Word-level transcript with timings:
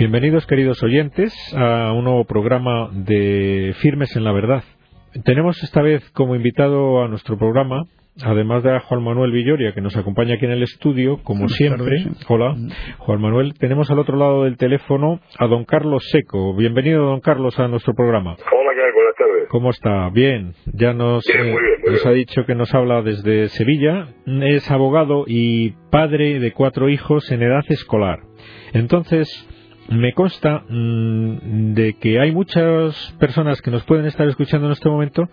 Bienvenidos, 0.00 0.46
queridos 0.46 0.82
oyentes, 0.82 1.30
a 1.54 1.92
un 1.92 2.04
nuevo 2.04 2.24
programa 2.24 2.88
de 2.90 3.74
Firmes 3.80 4.16
en 4.16 4.24
la 4.24 4.32
Verdad. 4.32 4.64
Tenemos 5.26 5.62
esta 5.62 5.82
vez 5.82 6.08
como 6.12 6.34
invitado 6.34 7.02
a 7.02 7.08
nuestro 7.08 7.36
programa, 7.36 7.84
además 8.22 8.62
de 8.62 8.74
a 8.74 8.80
Juan 8.80 9.04
Manuel 9.04 9.30
Villoria, 9.30 9.74
que 9.74 9.82
nos 9.82 9.94
acompaña 9.98 10.36
aquí 10.36 10.46
en 10.46 10.52
el 10.52 10.62
estudio, 10.62 11.18
como 11.22 11.50
siempre. 11.50 12.06
Hola, 12.28 12.56
Juan 12.96 13.20
Manuel. 13.20 13.52
Tenemos 13.58 13.90
al 13.90 13.98
otro 13.98 14.16
lado 14.16 14.44
del 14.44 14.56
teléfono 14.56 15.20
a 15.38 15.46
don 15.46 15.66
Carlos 15.66 16.02
Seco. 16.10 16.56
Bienvenido, 16.56 17.04
don 17.04 17.20
Carlos, 17.20 17.58
a 17.58 17.68
nuestro 17.68 17.92
programa. 17.92 18.30
Hola, 18.30 18.70
¿qué 18.74 18.80
Buenas 18.94 19.16
tardes. 19.18 19.48
¿Cómo 19.50 19.68
está? 19.68 20.08
Bien. 20.14 20.54
Ya 20.72 20.94
nos, 20.94 21.26
Bien, 21.26 21.52
muy 21.52 21.62
bien, 21.62 21.80
muy 21.82 21.90
nos 21.92 22.02
bien. 22.04 22.08
ha 22.08 22.16
dicho 22.16 22.46
que 22.46 22.54
nos 22.54 22.74
habla 22.74 23.02
desde 23.02 23.48
Sevilla. 23.48 24.08
Es 24.24 24.70
abogado 24.70 25.24
y 25.26 25.72
padre 25.90 26.40
de 26.40 26.52
cuatro 26.52 26.88
hijos 26.88 27.30
en 27.30 27.42
edad 27.42 27.64
escolar. 27.68 28.20
Entonces, 28.72 29.28
me 29.90 30.12
consta 30.12 30.64
mm, 30.68 31.74
de 31.74 31.94
que 31.94 32.20
hay 32.20 32.32
muchas 32.32 33.14
personas 33.18 33.60
que 33.60 33.70
nos 33.70 33.84
pueden 33.84 34.06
estar 34.06 34.26
escuchando 34.28 34.66
en 34.66 34.72
este 34.72 34.88
momento 34.88 35.28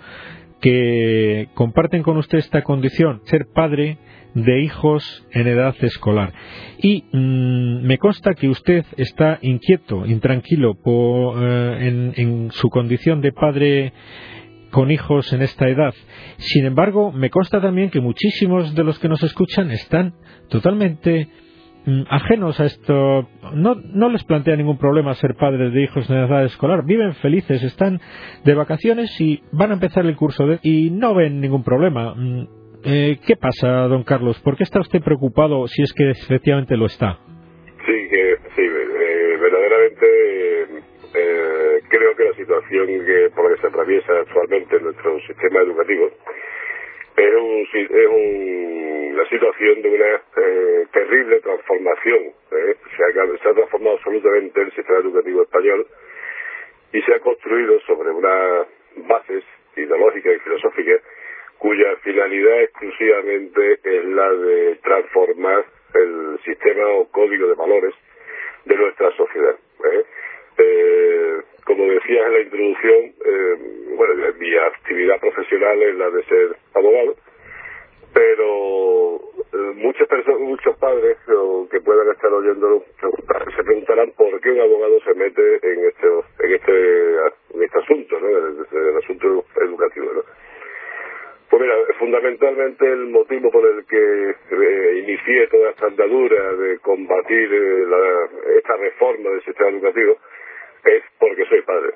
que 0.60 1.50
comparten 1.54 2.02
con 2.02 2.18
usted 2.18 2.40
esta 2.40 2.64
condición, 2.64 3.22
ser 3.26 3.46
padre 3.54 4.00
de 4.34 4.62
hijos 4.62 5.26
en 5.32 5.48
edad 5.48 5.76
escolar. 5.82 6.34
Y 6.80 7.06
mm, 7.12 7.86
me 7.86 7.98
consta 7.98 8.34
que 8.34 8.50
usted 8.50 8.86
está 8.98 9.40
inquieto, 9.42 10.06
intranquilo 10.06 10.78
eh, 11.40 12.14
en, 12.16 12.52
su 12.52 12.70
condición 12.70 13.22
de 13.22 13.32
padre 13.32 13.94
con 14.72 14.92
hijos 14.92 15.32
en 15.34 15.44
esta 15.44 15.68
edad. 15.70 15.94
Sin 16.38 16.66
embargo, 16.66 17.12
me 17.12 17.30
consta 17.30 17.62
también 17.62 17.90
que 17.90 18.02
muchísimos 18.02 18.76
de 18.76 18.84
los 18.84 19.00
que 19.00 19.08
nos 19.08 19.24
escuchan 19.24 19.72
están 19.72 20.14
totalmente 20.50 21.30
ajenos 22.10 22.60
a 22.60 22.66
esto, 22.66 23.28
no, 23.54 23.76
no 23.76 24.10
les 24.10 24.24
plantea 24.26 24.56
ningún 24.56 24.78
problema 24.78 25.14
ser 25.16 25.36
padres 25.36 25.74
de 25.74 25.82
hijos 25.84 26.10
en 26.10 26.18
edad 26.18 26.46
escolar, 26.46 26.84
viven 26.86 27.14
felices, 27.16 27.64
están 27.64 28.00
de 28.44 28.54
vacaciones 28.56 29.10
y 29.22 29.42
van 29.52 29.72
a 29.72 29.76
empezar 29.76 30.06
el 30.06 30.16
curso 30.16 30.46
de- 30.48 30.60
y 30.64 30.90
no 30.92 31.16
ven 31.16 31.40
ningún 31.42 31.64
problema. 31.64 32.14
Mm, 32.16 32.48
eh, 32.84 33.18
¿Qué 33.26 33.36
pasa, 33.38 33.88
don 33.88 34.04
Carlos? 34.04 34.40
¿Por 34.42 34.56
qué 34.58 34.64
está 34.64 34.80
usted 34.80 35.02
preocupado 35.02 35.66
si 35.68 35.82
es 35.84 35.94
que 35.94 36.10
efectivamente 36.12 36.76
lo 36.78 36.86
está? 36.86 37.20
Sí, 37.86 38.10
sí, 38.56 38.62
eh, 38.62 39.38
verdaderamente 39.40 40.06
eh, 41.16 41.80
creo 41.90 42.16
que 42.18 42.24
la 42.26 42.34
situación 42.36 42.88
que, 43.06 43.30
por 43.36 43.50
la 43.50 43.56
que 43.56 43.62
se 43.62 43.68
atraviesa 43.68 44.12
actualmente 44.20 44.76
en 44.76 44.84
nuestro 44.84 45.20
sistema 45.22 45.62
educativo 45.62 46.08
es, 47.18 47.34
un, 47.42 47.66
es 47.74 48.08
un- 48.12 49.18
la 49.18 49.26
situación 49.30 49.82
de 49.82 49.90
una 49.90 50.06
eh, 50.06 50.77
terrible 50.98 51.40
transformación. 51.42 52.24
¿eh? 52.52 52.76
Se, 52.96 53.04
ha, 53.04 53.54
transformado 53.54 53.98
absolutamente 53.98 54.62
el 54.62 54.72
sistema 54.72 55.00
educativo 55.00 55.44
español 55.44 55.86
y 56.92 57.02
se 57.02 57.14
ha 57.14 57.20
construido 57.20 57.80
sobre 57.82 58.10
unas 58.10 58.68
bases 59.08 59.44
ideológicas 59.76 60.36
y 60.36 60.40
filosóficas 60.40 61.02
cuya 61.60 61.96
finalidad 62.04 62.62
exclusivamente 62.62 63.80
es 63.84 64.06
la 64.06 64.32
de 64.32 64.76
transformar 64.78 65.66
el 65.94 66.40
sistema 66.46 66.88
o 66.88 67.10
código 67.12 67.48
de 67.48 67.56
valores 67.56 67.94
de 68.66 68.76
nuestra 68.76 69.12
sociedad. 69.16 69.56
¿eh? 69.84 70.04
Eh, 70.58 71.42
como 71.66 71.86
decías 71.92 72.26
en 72.26 72.34
la 72.34 72.40
introducción, 72.40 73.14
eh, 73.24 73.56
bueno, 73.96 74.14
mi 74.40 74.56
actividad 74.56 75.20
profesional 75.20 75.82
es 75.82 75.96
la 75.96 76.10
de 76.10 76.24
ser 76.24 76.56
abogado, 76.74 77.16
pero 78.18 79.16
eh, 79.54 79.74
muchas 79.76 80.08
personas, 80.08 80.40
muchos 80.40 80.76
padres 80.80 81.18
o 81.30 81.68
que 81.70 81.80
puedan 81.82 82.10
estar 82.10 82.34
oyéndolo 82.34 82.84
se 83.56 83.64
preguntarán 83.64 84.12
por 84.18 84.42
qué 84.42 84.50
un 84.50 84.60
abogado 84.62 85.00
se 85.02 85.14
mete 85.14 85.42
en 85.62 85.86
este 85.86 86.08
en 86.40 86.54
este 86.56 87.16
en 87.54 87.64
este 87.64 87.78
asunto, 87.78 88.20
¿no? 88.20 88.28
El, 88.28 88.98
asunto 88.98 89.46
educativo, 89.62 90.14
¿no? 90.16 90.24
Pues 91.50 91.62
mira, 91.62 91.76
fundamentalmente 92.00 92.86
el 92.92 93.06
motivo 93.08 93.52
por 93.52 93.66
el 93.68 93.86
que 93.86 94.30
eh, 94.52 94.98
inicié 95.06 95.48
toda 95.48 95.70
esta 95.70 95.86
andadura 95.86 96.54
de 96.56 96.80
combatir 96.80 97.54
eh, 97.54 97.86
la- 97.88 98.30
esta 98.58 98.78
reforma 98.78 99.30
del 99.30 99.44
sistema 99.44 99.70
educativo 99.70 100.18
es 100.86 101.04
porque 101.20 101.46
soy 101.46 101.62
padre. 101.62 101.94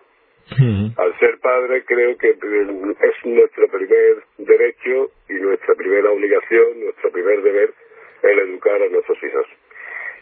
Al 0.98 1.18
ser 1.20 1.40
padre 1.40 1.84
creo 1.86 2.18
que 2.18 2.30
eh, 2.30 2.36
es 3.02 3.26
nuestro 3.26 3.68
primer 3.70 4.24
derecho 4.38 5.12
y 5.30 5.34
nuestra 5.36 5.76
primera 5.76 6.12
obligación, 6.12 6.82
nuestro 6.84 7.12
primer 7.12 7.42
deber 7.42 7.74
el 8.24 8.40
educar 8.40 8.82
a 8.82 8.90
nuestros 8.90 9.18
hijos. 9.24 9.46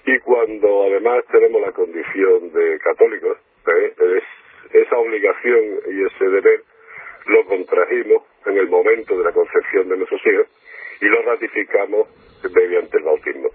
Y 0.06 0.20
cuando 0.20 0.84
además 0.84 1.24
tenemos 1.32 1.62
la 1.62 1.72
condición 1.72 2.52
de 2.54 2.80
católicos, 2.80 3.38
¿eh? 3.68 3.94
es- 4.18 4.76
esa 4.76 4.98
obligación 4.98 5.64
y 5.92 6.06
ese 6.06 6.26
deber 6.30 6.62
lo 7.26 7.44
contrajimos 7.46 8.24
en 8.46 8.58
el 8.58 8.68
momento 8.70 9.18
de 9.18 9.24
la 9.24 9.32
concepción 9.32 9.90
de 9.90 9.98
nuestros 9.98 10.22
hijos 10.26 10.48
y 11.02 11.06
lo 11.06 11.22
ratificamos 11.24 12.08
mediante 12.54 12.98
el 12.98 13.04
bautismo. 13.04 13.50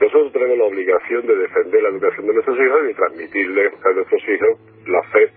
Nosotros 0.00 0.32
tenemos 0.32 0.58
la 0.58 0.64
obligación 0.64 1.26
de 1.26 1.36
defender 1.36 1.82
la 1.82 1.88
educación 1.90 2.26
de 2.26 2.32
nuestros 2.34 2.58
hijos 2.58 2.80
y 2.90 2.94
transmitirle 2.94 3.70
a 3.84 3.90
nuestros 3.92 4.22
hijos 4.28 4.58
la 4.86 5.02
fe 5.10 5.28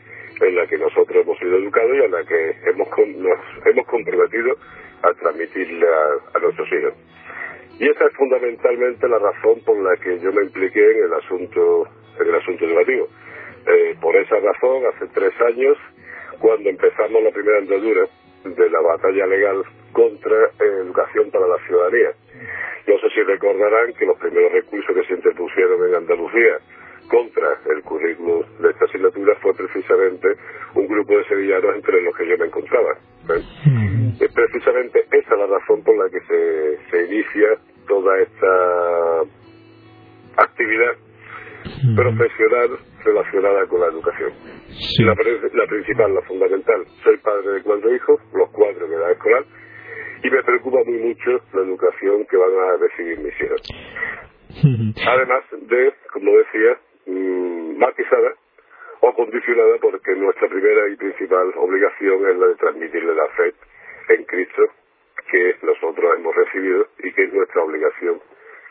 en 0.41 0.55
la 0.55 0.67
que 0.67 0.77
nosotros 0.77 1.23
hemos 1.23 1.37
sido 1.39 1.57
educados 1.57 1.95
y 1.95 2.03
a 2.03 2.07
la 2.07 2.23
que 2.23 2.55
hemos, 2.65 2.87
nos 3.17 3.39
hemos 3.65 3.85
comprometido 3.87 4.55
a 5.03 5.13
transmitirle 5.13 5.87
a, 5.87 6.37
a 6.37 6.39
nuestros 6.39 6.67
hijos. 6.71 6.93
Y 7.79 7.87
esa 7.89 8.05
es 8.05 8.13
fundamentalmente 8.13 9.07
la 9.07 9.19
razón 9.19 9.61
por 9.65 9.77
la 9.77 9.95
que 9.97 10.19
yo 10.19 10.31
me 10.31 10.43
impliqué 10.43 10.91
en 10.91 11.03
el 11.05 11.13
asunto, 11.13 11.87
en 12.19 12.27
el 12.27 12.35
asunto 12.35 12.65
educativo. 12.65 13.07
Eh, 13.67 13.95
por 14.01 14.15
esa 14.15 14.39
razón, 14.39 14.83
hace 14.85 15.07
tres 15.13 15.33
años, 15.41 15.77
cuando 16.39 16.69
empezamos 16.69 17.21
la 17.21 17.31
primera 17.31 17.59
andadura 17.59 18.07
de 18.43 18.69
la 18.69 18.81
batalla 18.81 19.27
legal 19.27 19.63
contra 19.91 20.45
eh, 20.45 20.81
educación 20.81 21.29
para 21.31 21.47
la 21.47 21.57
ciudadanía. 21.67 22.11
No 22.87 22.97
sé 22.99 23.09
si 23.13 23.21
recordarán 23.23 23.93
que 23.93 24.05
los 24.05 24.17
primeros 24.17 24.51
recursos 24.53 24.95
que 24.95 25.03
se 25.03 25.13
interpusieron 25.13 25.87
en 25.87 25.95
Andalucía 25.95 26.59
contra 27.07 27.59
el 27.69 27.81
currículum 27.83 28.43
de 28.59 28.69
esta 28.69 28.85
asignatura 28.85 29.35
fue 29.41 29.53
precisamente 29.53 30.27
un 30.75 30.87
grupo 30.87 31.17
de 31.17 31.25
sevillanos 31.25 31.75
entre 31.75 32.01
los 32.01 32.15
que 32.15 32.27
yo 32.27 32.37
me 32.37 32.45
encontraba. 32.45 32.91
¿eh? 33.29 34.13
Es 34.19 34.33
precisamente 34.33 35.05
esa 35.11 35.35
la 35.35 35.47
razón 35.47 35.83
por 35.83 35.97
la 35.97 36.09
que 36.09 36.19
se, 36.21 36.89
se 36.89 37.05
inicia 37.05 37.49
toda 37.87 38.19
esta 38.19 39.21
actividad 40.37 40.93
profesional 41.95 42.79
relacionada 43.03 43.65
con 43.67 43.81
la 43.81 43.87
educación. 43.87 44.31
Sí. 44.69 45.03
La, 45.03 45.13
la 45.13 45.67
principal, 45.67 46.13
la 46.13 46.21
fundamental. 46.21 46.85
Soy 47.03 47.17
padre 47.17 47.51
de 47.53 47.63
cuatro 47.63 47.93
hijos, 47.93 48.19
los 48.33 48.49
cuatro 48.51 48.85
en 48.85 48.93
edad 48.93 49.11
escolar, 49.11 49.45
y 50.23 50.29
me 50.29 50.43
preocupa 50.43 50.79
muy 50.85 50.97
mucho 50.99 51.31
la 51.53 51.61
educación 51.61 52.25
que 52.29 52.37
van 52.37 52.51
a 52.51 52.77
recibir 52.77 53.19
mis 53.19 53.33
hijos. 53.41 53.61
Además 55.07 55.43
de, 55.51 55.93
como 56.11 56.31
decía, 56.37 56.73
mm, 56.73 56.86
matizada 57.77 58.33
o 59.01 59.13
condicionada 59.13 59.77
porque 59.79 60.15
nuestra 60.15 60.47
primera 60.49 60.89
y 60.89 60.95
principal 60.95 61.53
obligación 61.57 62.27
es 62.29 62.37
la 62.37 62.47
de 62.47 62.55
transmitirle 62.55 63.13
la 63.13 63.27
fe 63.29 63.53
en 64.09 64.23
Cristo 64.25 64.63
que 65.29 65.55
nosotros 65.61 66.15
hemos 66.17 66.35
recibido 66.35 66.87
y 66.99 67.11
que 67.11 67.23
es 67.23 67.33
nuestra 67.33 67.63
obligación 67.63 68.19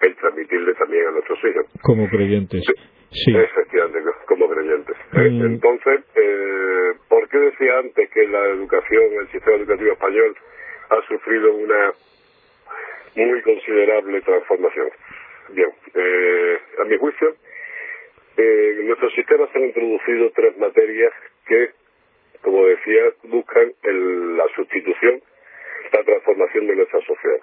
el 0.01 0.17
transmitirle 0.17 0.75
también 0.75 1.07
a 1.07 1.11
nuestros 1.13 1.39
hijos. 1.45 1.67
Como 1.83 2.09
creyentes. 2.09 2.63
Sí. 3.11 3.37
Efectivamente, 3.37 4.11
como 4.27 4.49
creyentes. 4.49 4.97
¿eh? 5.13 5.31
Mm. 5.31 5.45
Entonces, 5.45 6.01
eh, 6.17 6.93
¿por 7.09 7.29
qué 7.29 7.39
decía 7.39 7.79
antes 7.79 8.11
que 8.11 8.27
la 8.29 8.47
educación, 8.49 9.05
el 9.21 9.29
sistema 9.31 9.57
educativo 9.57 9.93
español 9.93 10.37
ha 10.91 11.03
sufrido 11.09 11.55
una 11.55 11.93
muy 13.15 13.43
considerable 13.43 14.21
transformación? 14.21 14.89
Bien, 15.51 15.71
eh, 15.95 16.59
a 16.81 16.85
mi 16.85 16.99
juicio, 16.99 17.37
eh, 18.37 18.77
en 18.81 18.87
nuestro 18.87 19.11
sistema 19.11 19.49
se 19.53 19.59
han 19.59 19.65
introducido 19.67 20.31
tres 20.33 20.57
materias 20.59 21.13
que, 21.47 21.71
como 22.43 22.67
decía, 22.67 23.03
buscan 23.25 23.73
el- 23.83 24.37
la 24.37 24.47
sustitución, 24.55 25.23
la 25.93 26.03
transformación 26.05 26.67
de 26.67 26.77
nuestra 26.77 27.01
sociedad. 27.03 27.41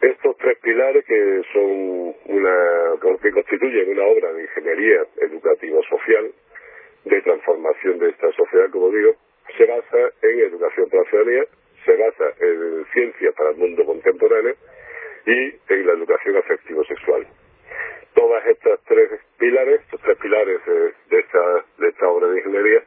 Estos 0.00 0.36
tres 0.38 0.58
pilares 0.58 1.04
que 1.06 1.42
son 1.52 2.14
una 2.26 3.16
que 3.22 3.30
constituyen 3.32 3.88
una 3.90 4.04
obra 4.04 4.32
de 4.32 4.42
ingeniería 4.42 5.04
educativa 5.22 5.80
social 5.88 6.30
de 7.04 7.22
transformación 7.22 7.98
de 7.98 8.10
esta 8.10 8.30
sociedad, 8.32 8.70
como 8.70 8.90
digo, 8.90 9.14
se 9.56 9.64
basa 9.64 10.12
en 10.22 10.40
educación 10.40 10.90
para 10.90 11.02
la 11.02 11.08
ciudadanía, 11.10 11.44
se 11.84 11.96
basa 11.96 12.24
en 12.40 12.84
ciencia 12.92 13.32
para 13.32 13.50
el 13.50 13.56
mundo 13.56 13.84
contemporáneo 13.86 14.54
y 15.24 15.54
en 15.72 15.86
la 15.86 15.92
educación 15.92 16.36
afectivo-sexual. 16.36 17.26
Todas 18.14 18.46
estas 18.46 18.80
tres 18.84 19.10
pilares, 19.38 19.80
estos 19.82 20.00
tres 20.02 20.18
pilares 20.18 20.60
eh, 20.66 20.92
de 21.10 21.18
esta 21.20 21.64
de 21.78 21.88
esta 21.88 22.08
obra 22.08 22.28
de 22.28 22.38
ingeniería 22.38 22.82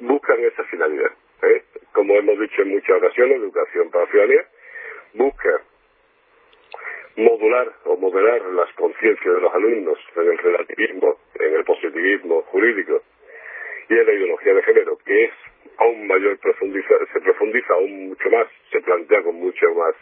buscan 0.00 0.38
esa 0.40 0.62
finalidad. 0.64 1.10
¿eh? 1.42 1.62
Como 1.92 2.14
hemos 2.14 2.38
dicho 2.38 2.62
en 2.62 2.68
muchas 2.70 2.96
ocasiones, 2.98 3.38
educación 3.38 3.90
para 3.90 4.04
la 4.04 4.10
ciudadanía 4.10 4.46
busca 5.14 5.62
modular 7.16 7.72
o 7.84 7.96
modelar 7.96 8.42
las 8.52 8.72
conciencias 8.74 9.34
de 9.34 9.40
los 9.40 9.52
alumnos 9.54 9.98
en 10.16 10.28
el 10.28 10.38
relativismo, 10.38 11.16
en 11.34 11.54
el 11.54 11.64
positivismo 11.64 12.42
jurídico 12.42 13.02
y 13.88 13.94
en 13.94 14.06
la 14.06 14.12
ideología 14.12 14.54
de 14.54 14.62
género, 14.62 14.98
que 15.04 15.24
es 15.24 15.32
aún 15.78 16.06
mayor, 16.06 16.38
profundiza, 16.38 16.94
se 17.12 17.20
profundiza 17.20 17.72
aún 17.74 18.08
mucho 18.10 18.30
más, 18.30 18.36
se 18.70 18.80
plantea 18.80 19.22
con 19.22 19.36
mucho 19.36 19.74
más 19.74 19.94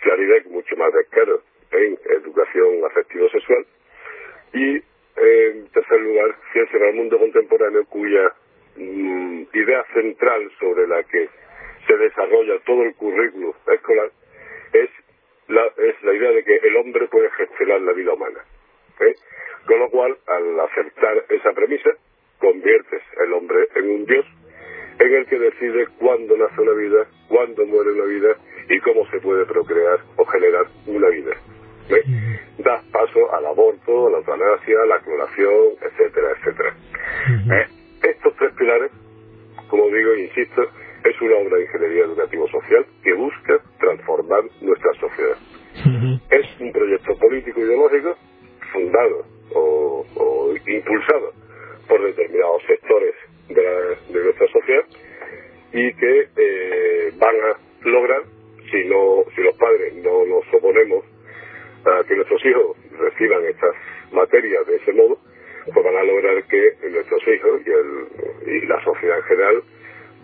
claridad 0.00 0.36
y 0.44 0.48
mucho 0.48 0.76
más 0.76 0.92
descaro 0.92 1.42
en 1.72 1.98
educación 2.04 2.84
afectivo-sexual. 2.84 3.66
Y 4.52 4.82
en 5.16 5.68
tercer 5.72 6.00
lugar, 6.00 6.34
ciencia 6.52 6.78
en 6.78 6.84
el 6.84 6.94
mundo 6.94 7.18
contemporáneo, 7.18 7.84
cuya 7.86 8.34
mm, 8.76 9.42
idea 9.52 9.84
central 9.92 10.50
sobre 10.58 10.86
la 10.86 11.02
que 11.04 11.28
se 11.86 11.96
desarrolla 11.96 12.58
todo 12.60 12.82
el 12.82 12.94
currículo 12.94 13.54
escolar 13.66 14.10
es 14.72 14.90
la, 15.48 15.66
es 15.66 16.02
la 16.02 16.14
idea 16.14 16.30
de 16.30 16.44
que 16.44 16.56
el 16.56 16.76
hombre 16.76 17.08
puede 17.08 17.30
gestionar 17.30 17.80
la 17.82 17.92
vida 17.92 18.12
humana. 18.12 18.44
Con 19.66 19.78
lo 19.78 19.90
cual, 19.90 20.16
al 20.26 20.60
aceptar 20.60 21.24
esa 21.28 21.52
premisa, 21.52 21.90
conviertes 22.38 23.02
el 23.22 23.32
hombre 23.32 23.68
en 23.74 23.90
un 23.90 24.06
dios 24.06 24.26
en 25.00 25.14
el 25.14 25.26
que 25.26 25.38
decide 25.38 25.86
cuándo 25.98 26.36
nace 26.36 26.60
una 26.60 26.72
vida, 26.72 27.06
cuándo 27.28 27.66
muere 27.66 27.92
una 27.92 28.04
vida 28.04 28.36
y 28.68 28.78
cómo 28.80 29.06
se 29.10 29.18
puede 29.20 29.44
procrear 29.46 30.00
o 30.16 30.24
generar 30.26 30.66
una 30.86 31.08
vida. 31.08 31.32
¿eh? 31.90 32.02
Das 32.58 32.84
paso 32.92 33.32
al 33.34 33.46
aborto, 33.46 34.06
a 34.06 34.10
la 34.10 34.18
eutanasia, 34.18 34.76
a 34.82 34.86
la 34.86 34.98
clonación, 35.00 35.74
etcétera, 35.80 36.28
etcétera. 36.36 36.76
¿Eh? 37.52 37.66
Estos 38.02 38.36
tres 38.36 38.52
pilares, 38.54 38.92
como 39.68 39.88
digo 39.88 40.12
e 40.12 40.20
insisto, 40.20 40.62
es 41.04 41.20
una 41.20 41.36
obra 41.36 41.56
de 41.56 41.62
ingeniería 41.62 42.04
educativo-social 42.04 42.86
que 43.02 43.12
busca 43.14 43.58
transformar 43.78 44.44
nuestra 44.60 44.92
sociedad. 45.00 45.36
Es 46.30 46.60
un 46.60 46.72
proyecto 46.72 47.16
político-ideológico 47.18 48.16
fundado 48.72 49.24
o, 49.54 50.54
impulsado 50.66 51.32
por 51.88 52.02
determinados 52.02 52.62
sectores 52.66 53.14
de, 53.48 54.22
nuestra 54.22 54.46
sociedad 54.48 54.84
y 55.72 55.92
que 55.94 56.28
eh, 56.36 57.12
van 57.16 57.36
a 57.36 57.88
lograr, 57.88 58.22
si, 58.70 58.84
no, 58.84 59.24
si 59.34 59.42
los 59.42 59.56
padres 59.56 59.94
no 59.94 60.24
nos 60.26 60.44
oponemos 60.54 61.04
a 61.84 62.04
que 62.04 62.14
nuestros 62.14 62.44
hijos 62.44 62.76
reciban 62.98 63.44
estas 63.46 63.74
materias 64.12 64.66
de 64.66 64.76
ese 64.76 64.92
modo, 64.92 65.18
pues 65.72 65.84
van 65.84 65.96
a 65.96 66.04
lograr 66.04 66.42
que 66.44 66.74
nuestros 66.90 67.22
hijos 67.22 67.60
y, 67.66 67.70
el, 67.70 68.54
y 68.54 68.66
la 68.66 68.82
sociedad 68.84 69.18
en 69.18 69.24
general 69.24 69.62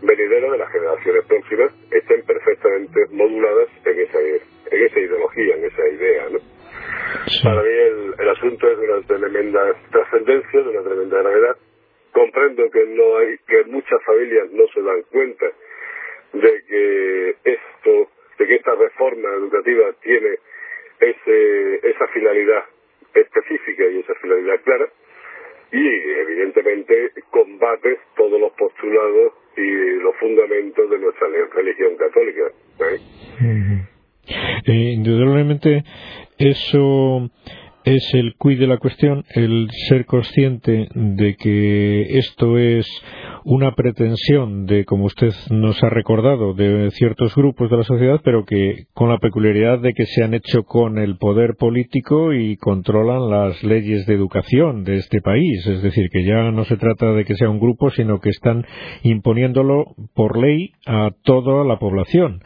venideros 0.02 0.52
de 0.52 0.58
las 0.58 0.70
generaciones 0.72 1.24
próximas 1.26 1.72
estén 1.90 2.22
perfectamente 2.22 3.06
moduladas 3.10 3.68
en 3.84 4.00
esa, 4.00 4.20
en 4.20 4.84
esa 4.84 5.00
ideología, 5.00 5.56
en 5.56 5.64
esa 5.64 5.88
idea. 5.88 6.28
¿no? 6.30 6.38
Para 7.42 7.62
mí 7.62 7.68
el, 8.18 8.28
asunto 8.28 8.70
es 8.70 8.78
de 8.78 8.92
una 8.92 9.06
tremenda 9.06 9.74
trascendencia, 9.90 10.60
de 10.60 10.68
una 10.68 10.82
tremenda 10.82 11.22
gravedad. 11.22 11.56
Comprendo 12.12 12.70
que 12.70 12.84
no 12.86 13.18
hay, 13.18 13.36
que 13.46 13.64
muchas 13.64 14.02
familias 14.04 14.50
no 14.52 14.66
se 14.68 14.82
dan 14.82 15.02
cuenta 15.10 15.46
de 16.32 16.64
que 16.66 17.30
esto, 17.44 18.10
de 18.38 18.46
que 18.46 18.54
esta 18.54 18.74
reforma 18.74 19.28
educativa 19.34 19.92
tiene 20.02 20.36
ese, 21.00 21.88
esa 21.88 22.06
finalidad 22.08 22.64
específica 23.14 23.84
y 23.86 24.00
esa 24.00 24.14
finalidad 24.14 24.60
clara 24.62 24.86
y 25.72 25.86
evidentemente 25.86 27.10
combate 27.30 27.98
todos 28.16 28.40
los 28.40 28.52
postulados 28.52 29.32
y 29.56 30.00
los 30.00 30.16
fundamentos 30.16 30.90
de 30.90 30.98
nuestra 30.98 31.28
religión 31.54 31.96
católica. 31.96 32.42
Eh, 34.66 34.92
indudablemente 34.94 35.82
eso 36.50 37.30
es 37.86 38.12
el 38.14 38.34
quid 38.36 38.58
de 38.58 38.66
la 38.66 38.78
cuestión, 38.78 39.24
el 39.30 39.68
ser 39.88 40.06
consciente 40.06 40.88
de 40.92 41.36
que 41.36 42.18
esto 42.18 42.58
es 42.58 42.84
una 43.44 43.76
pretensión 43.76 44.66
de, 44.66 44.84
como 44.84 45.04
usted 45.04 45.32
nos 45.50 45.80
ha 45.84 45.88
recordado, 45.88 46.52
de 46.52 46.90
ciertos 46.90 47.36
grupos 47.36 47.70
de 47.70 47.76
la 47.76 47.84
sociedad, 47.84 48.20
pero 48.24 48.44
que 48.44 48.86
con 48.92 49.08
la 49.08 49.18
peculiaridad 49.18 49.78
de 49.78 49.92
que 49.92 50.04
se 50.04 50.24
han 50.24 50.34
hecho 50.34 50.64
con 50.64 50.98
el 50.98 51.16
poder 51.16 51.54
político 51.56 52.32
y 52.32 52.56
controlan 52.56 53.30
las 53.30 53.62
leyes 53.62 54.04
de 54.06 54.14
educación 54.14 54.82
de 54.82 54.96
este 54.96 55.20
país. 55.20 55.64
Es 55.64 55.80
decir, 55.80 56.08
que 56.10 56.24
ya 56.24 56.50
no 56.50 56.64
se 56.64 56.76
trata 56.76 57.12
de 57.12 57.24
que 57.24 57.36
sea 57.36 57.50
un 57.50 57.60
grupo, 57.60 57.90
sino 57.90 58.18
que 58.18 58.30
están 58.30 58.66
imponiéndolo 59.04 59.94
por 60.12 60.36
ley 60.36 60.72
a 60.86 61.10
toda 61.22 61.64
la 61.64 61.78
población. 61.78 62.40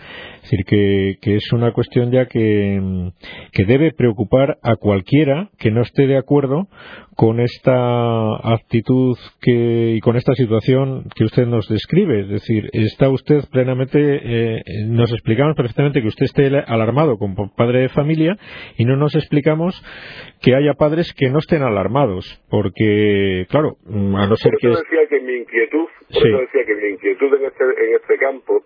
Es 0.51 0.59
decir, 0.59 1.19
que, 1.21 1.37
es 1.37 1.53
una 1.53 1.73
cuestión 1.73 2.11
ya 2.11 2.27
que, 2.27 3.13
que 3.53 3.65
debe 3.67 3.93
preocupar 3.93 4.59
a 4.63 4.75
cualquiera 4.75 5.49
que 5.61 5.71
no 5.71 5.83
esté 5.83 6.09
de 6.09 6.17
acuerdo 6.17 6.67
con 7.17 7.39
esta 7.39 8.53
actitud 8.53 9.17
que, 9.41 9.95
y 9.97 10.01
con 10.01 10.17
esta 10.17 10.35
situación 10.35 11.05
que 11.15 11.23
usted 11.23 11.47
nos 11.47 11.69
describe. 11.69 12.23
Es 12.23 12.29
decir, 12.31 12.69
está 12.73 13.11
usted 13.11 13.43
plenamente, 13.53 13.99
eh, 14.01 14.63
nos 14.89 15.13
explicamos 15.13 15.55
perfectamente 15.55 16.03
que 16.03 16.09
usted 16.09 16.25
esté 16.25 16.47
alarmado 16.67 17.17
como 17.17 17.55
padre 17.55 17.83
de 17.83 17.89
familia 17.89 18.37
y 18.77 18.87
no 18.87 18.97
nos 18.97 19.15
explicamos 19.15 19.81
que 20.43 20.57
haya 20.57 20.75
padres 20.75 21.15
que 21.17 21.31
no 21.31 21.39
estén 21.39 21.63
alarmados, 21.63 22.43
porque, 22.51 23.47
claro, 23.51 23.77
a 23.87 24.27
no 24.27 24.35
ser 24.35 24.55
que... 24.61 24.69
decía 24.69 25.07
que 25.09 25.21
mi 25.21 25.35
inquietud, 25.35 25.87
decía 26.09 26.65
que 26.67 26.75
mi 26.75 26.89
inquietud 26.95 27.35
en 27.39 27.45
este, 27.45 27.65
en 27.65 27.95
este 28.01 28.19
campo 28.19 28.65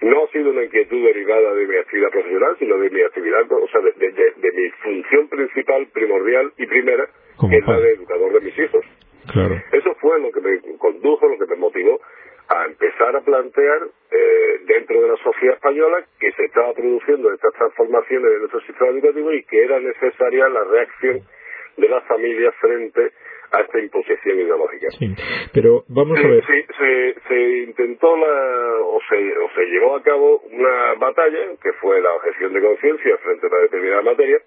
no 0.00 0.24
ha 0.24 0.28
sido 0.28 0.50
una 0.50 0.64
inquietud 0.64 1.04
derivada 1.04 1.54
de 1.54 1.66
mi 1.66 1.76
actividad 1.76 2.10
profesional, 2.10 2.56
sino 2.58 2.78
de 2.78 2.90
mi 2.90 3.02
actividad, 3.02 3.52
o 3.52 3.68
sea, 3.68 3.80
de, 3.80 4.52
mi 4.52 4.70
función 4.82 5.28
principal, 5.28 5.86
primordial 5.92 6.52
y 6.56 6.66
primera, 6.66 7.06
que 7.48 7.56
es 7.56 7.66
la 7.66 7.80
de 7.80 7.92
educador 7.92 8.32
de 8.32 8.40
mis 8.40 8.58
hijos. 8.58 8.84
Claro. 9.32 9.56
Eso 9.72 9.94
fue 10.00 10.20
lo 10.20 10.30
que 10.32 10.40
me 10.40 10.78
condujo, 10.78 11.28
lo 11.28 11.38
que 11.38 11.46
me 11.46 11.56
motivó 11.56 12.00
a 12.48 12.64
empezar 12.64 13.14
a 13.14 13.20
plantear 13.20 13.82
eh, 14.10 14.60
dentro 14.66 15.00
de 15.00 15.08
la 15.08 15.16
sociedad 15.18 15.54
española 15.54 16.04
que 16.18 16.32
se 16.32 16.46
estaba 16.46 16.72
produciendo 16.72 17.32
estas 17.32 17.52
transformaciones 17.54 18.30
de 18.32 18.38
nuestro 18.38 18.60
sistema 18.62 18.90
educativo 18.90 19.32
y 19.32 19.44
que 19.44 19.62
era 19.62 19.78
necesaria 19.78 20.48
la 20.48 20.64
reacción 20.64 21.20
de 21.76 21.88
las 21.88 22.04
familias 22.06 22.54
frente 22.60 23.12
a 23.52 23.60
esta 23.60 23.78
imposición 23.80 24.38
ideológica. 24.38 24.88
Sí, 24.98 25.14
pero 25.52 25.84
vamos 25.88 26.18
a 26.18 26.28
ver. 26.28 26.44
Se, 26.46 27.14
se, 27.28 27.50
intentó 27.64 28.16
la, 28.16 28.76
o, 28.84 29.00
se, 29.08 29.16
o 29.38 29.50
se 29.54 29.66
llevó 29.66 29.96
a 29.96 30.02
cabo 30.02 30.40
una 30.50 30.94
batalla, 30.94 31.38
que 31.62 31.72
fue 31.74 32.00
la 32.00 32.12
objeción 32.14 32.52
de 32.52 32.60
conciencia 32.60 33.16
frente 33.18 33.46
a 33.46 33.50
una 33.50 33.58
determinada 33.58 34.02
materia, 34.02 34.38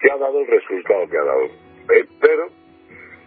que 0.00 0.10
ha 0.10 0.16
dado 0.16 0.40
el 0.40 0.46
resultado 0.46 1.08
que 1.08 1.16
ha 1.16 1.24
dado. 1.24 1.44
Eh, 1.44 2.04
pero, 2.20 2.48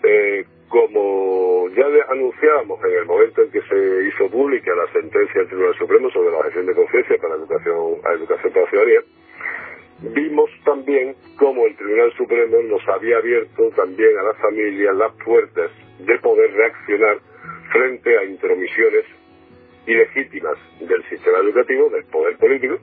eh, 0.04 0.46
como 0.70 1.70
ya 1.70 1.86
anunciábamos 2.10 2.84
en 2.84 2.94
el 2.94 3.06
momento 3.06 3.42
en 3.42 3.52
que 3.52 3.62
se 3.62 4.08
hizo 4.08 4.30
pública 4.30 4.74
la 4.76 4.92
sentencia 4.92 5.42
del 5.42 5.48
Tribunal 5.48 5.76
Supremo 5.78 6.10
sobre 6.12 6.32
la 6.32 6.38
objeción 6.38 6.66
de 6.66 6.76
conciencia 6.76 7.18
para 7.18 7.36
la 7.36 7.42
educación, 7.42 8.02
la 8.04 8.14
educación 8.14 8.54
para 8.54 8.66
la 8.66 8.72
ciudadanía, 8.72 9.00
vimos 10.00 10.50
también 10.64 11.16
cómo 11.38 11.66
el 11.66 11.76
Tribunal 11.76 12.14
Supremo 12.18 12.58
nos 12.64 12.88
había 12.88 13.18
abierto 13.18 13.70
también 13.76 14.18
a 14.18 14.24
las 14.24 14.38
familias 14.38 14.96
las 14.96 15.14
puertas 15.24 15.72
de 16.00 16.20
poder 16.20 16.52
reaccionar 16.54 17.18
frente 17.72 18.18
a 18.18 18.24
intromisiones 18.24 19.06
ilegítimas 19.86 20.58
del 20.80 21.04
sistema 21.10 21.40
educativo, 21.40 21.90
del 21.90 22.06
poder 22.06 22.38
político, 22.38 22.78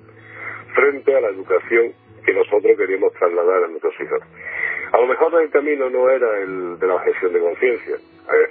frente 0.75 1.17
a 1.17 1.21
la 1.21 1.29
educación 1.29 1.93
que 2.25 2.33
nosotros 2.33 2.77
queríamos 2.79 3.13
trasladar 3.15 3.65
a 3.65 3.69
nuestros 3.69 3.95
hijos. 4.01 4.23
A 4.93 4.99
lo 4.99 5.07
mejor 5.07 5.43
el 5.43 5.51
camino 5.51 5.91
no 5.91 6.09
era 6.09 6.39
el 6.41 6.79
de 6.79 6.87
la 6.87 6.95
objeción 6.95 7.33
de 7.33 7.41
conciencia, 7.41 7.97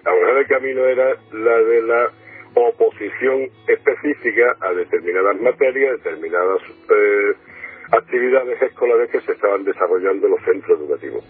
a 0.04 0.12
lo 0.12 0.20
mejor 0.20 0.38
el 0.38 0.48
camino 0.48 0.86
era 0.86 1.16
la 1.32 1.58
de 1.58 1.82
la 1.84 2.12
oposición 2.54 3.50
específica 3.68 4.58
a 4.60 4.74
determinadas 4.74 5.40
materias, 5.40 6.04
determinadas 6.04 6.62
eh, 6.90 7.34
actividades 7.92 8.62
escolares 8.62 9.10
que 9.12 9.22
se 9.22 9.34
estaban 9.34 9.64
desarrollando 9.64 10.28
en 10.28 10.32
los 10.32 10.44
centros 10.44 10.80
educativos. 10.80 11.24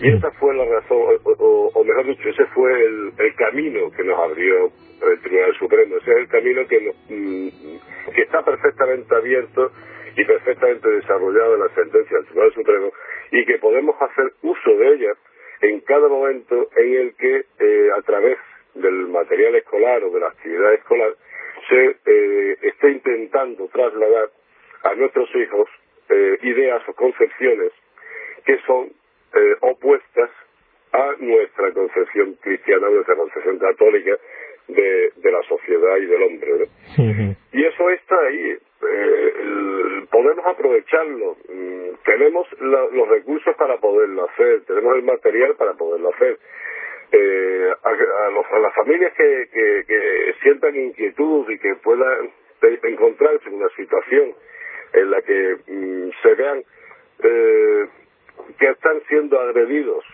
Y 0.00 0.10
esa 0.12 0.30
fue 0.32 0.54
la 0.54 0.64
razón, 0.64 0.98
o, 1.24 1.84
mejor 1.84 2.06
dicho, 2.06 2.28
ese 2.28 2.46
fue 2.46 2.70
el, 2.84 3.34
camino 3.36 3.90
que 3.96 4.04
nos 4.04 4.18
abrió 4.18 4.70
el 5.10 5.20
Tribunal 5.20 5.54
Supremo, 5.58 5.96
ese 5.96 6.10
es 6.10 6.16
el 6.18 6.28
camino 6.28 6.66
que, 6.68 6.94
mm, 7.08 8.12
que 8.14 8.22
está 8.22 8.44
perfectamente 8.44 9.14
abierto 9.14 9.72
y 10.16 10.24
perfectamente 10.24 10.88
desarrollado 10.88 11.54
en 11.54 11.60
la 11.60 11.74
sentencia 11.74 12.16
del 12.18 12.26
Tribunal 12.26 12.54
Supremo 12.54 12.92
y 13.30 13.44
que 13.46 13.58
podemos 13.58 13.96
hacer 14.00 14.32
uso 14.42 14.70
de 14.76 14.94
ella 14.94 15.12
en 15.62 15.80
cada 15.80 16.08
momento 16.08 16.68
en 16.76 16.94
el 16.94 17.14
que 17.14 17.44
eh, 17.58 17.88
a 17.96 18.02
través 18.02 18.38
del 18.74 19.08
material 19.08 19.54
escolar 19.54 20.04
o 20.04 20.10
de 20.10 20.20
la 20.20 20.28
actividad 20.28 20.74
escolar 20.74 21.14
se 21.68 21.96
eh, 22.04 22.58
esté 22.62 22.90
intentando 22.90 23.68
trasladar 23.68 24.30
a 24.82 24.94
nuestros 24.94 25.28
hijos 25.36 25.68
eh, 26.12 26.38
ideas 26.42 26.82
o 26.88 26.94
concepciones 26.94 27.72
que 28.44 28.58
son 28.66 28.92
eh, 29.34 29.56
opuestas 29.60 30.30
a 30.92 31.14
nuestra 31.20 31.72
concepción 31.72 32.36
cristiana, 32.42 32.90
nuestra 32.90 33.16
concepción 33.16 33.58
católica 33.58 34.16
de, 34.68 35.12
la 35.24 35.42
sociedad 35.48 35.96
y 35.96 36.06
del 36.06 36.22
hombre. 36.22 36.68
Y 37.52 37.64
eso 37.64 37.90
está 37.90 38.16
ahí. 38.20 38.58
Eh, 38.90 40.04
podemos 40.10 40.44
aprovecharlo. 40.46 41.36
Mm, 41.48 41.94
tenemos 42.04 42.46
los 42.60 43.08
recursos 43.08 43.56
para 43.56 43.78
poderlo 43.78 44.28
hacer, 44.28 44.62
tenemos 44.66 44.96
el 44.96 45.02
material 45.02 45.54
para 45.56 45.74
poderlo 45.74 46.10
hacer. 46.14 46.38
Eh, 47.12 47.74
a, 47.82 48.58
las 48.58 48.74
familias 48.74 49.12
que, 49.14 49.48
que, 49.52 50.34
sientan 50.42 50.74
inquietud 50.76 51.48
y 51.50 51.58
que 51.58 51.74
puedan 51.76 52.30
encontrarse 52.84 53.48
en 53.48 53.54
una 53.56 53.68
situación 53.76 54.34
en 54.92 55.10
la 55.10 55.22
que 55.22 55.56
mm, 55.66 56.10
se 56.22 56.34
vean 56.34 56.62
eh, 57.22 57.86
que 58.58 58.70
están 58.70 59.00
siendo 59.08 59.40
agredidos 59.40 60.04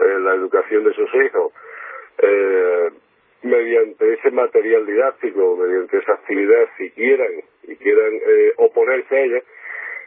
en 0.00 0.24
la 0.24 0.34
educación 0.34 0.84
de 0.84 0.94
sus 0.94 1.14
hijos 1.14 1.52
eh, 2.18 2.90
mediante 3.42 4.14
ese 4.14 4.30
material 4.30 4.86
didáctico, 4.86 5.56
mediante 5.56 5.98
esa 5.98 6.12
actividad, 6.12 6.68
si 6.78 6.90
quieran 6.90 7.30
y 7.64 7.76
quieran 7.76 8.14
eh, 8.14 8.52
oponerse 8.56 9.16
a 9.16 9.20
ella, 9.20 9.42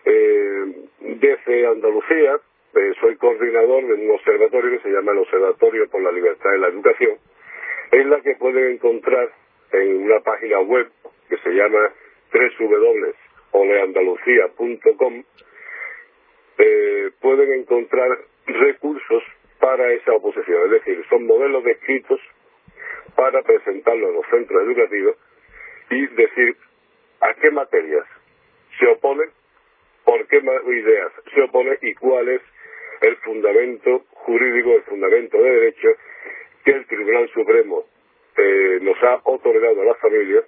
eh, 0.06 0.66
desde 1.00 1.68
Andalucía, 1.68 2.40
eh, 2.76 2.94
soy 3.00 3.16
coordinador 3.18 3.86
de 3.88 3.94
un 3.94 4.12
observatorio 4.12 4.72
que 4.72 4.84
se 4.84 4.90
llama 4.90 5.12
el 5.12 5.20
Observatorio 5.20 5.90
por 5.90 6.02
la 6.02 6.12
Libertad 6.12 6.52
de 6.52 6.58
la 6.58 6.68
Educación, 6.68 7.18
en 7.92 8.10
la 8.10 8.22
que 8.22 8.36
pueden 8.36 8.74
encontrar 8.74 9.30
en 9.72 10.04
una 10.04 10.20
página 10.22 10.60
web 10.62 10.88
que 11.30 11.38
se 11.38 11.50
llama 11.52 11.92
www.oleandalucía.com 13.58 15.24
eh, 16.60 17.12
pueden 17.22 17.54
encontrar 17.54 18.18
recursos 18.46 19.24
para 19.60 19.92
esa 19.94 20.14
oposición, 20.14 20.66
es 20.66 20.72
decir, 20.72 21.04
son 21.10 21.26
modelos 21.26 21.64
descritos 21.64 22.20
para 23.16 23.42
presentarlo 23.42 24.10
en 24.10 24.14
los 24.16 24.26
centros 24.28 24.64
educativos 24.64 25.18
y 25.90 26.08
decir 26.08 26.56
a 27.22 27.34
qué 27.36 27.52
materias 27.52 28.06
se 28.80 28.88
opone, 28.88 29.24
por 30.04 30.28
qué 30.28 30.38
ideas 30.38 31.12
se 31.34 31.42
opone 31.42 31.78
y 31.82 31.94
cuál 31.96 32.30
es 32.30 32.42
el 33.02 33.16
fundamento 33.18 34.06
jurídico, 34.12 34.72
el 34.74 34.84
fundamento 34.84 35.38
de 35.38 35.52
derecho 35.52 35.90
que 36.64 36.72
el 36.72 36.86
Tribunal 36.86 37.30
Supremo 37.34 37.86
eh, 38.38 38.80
nos 38.82 39.02
ha 39.04 39.22
otorgado 39.24 39.82
a 39.82 39.86
las 39.86 39.98
familias 39.98 40.46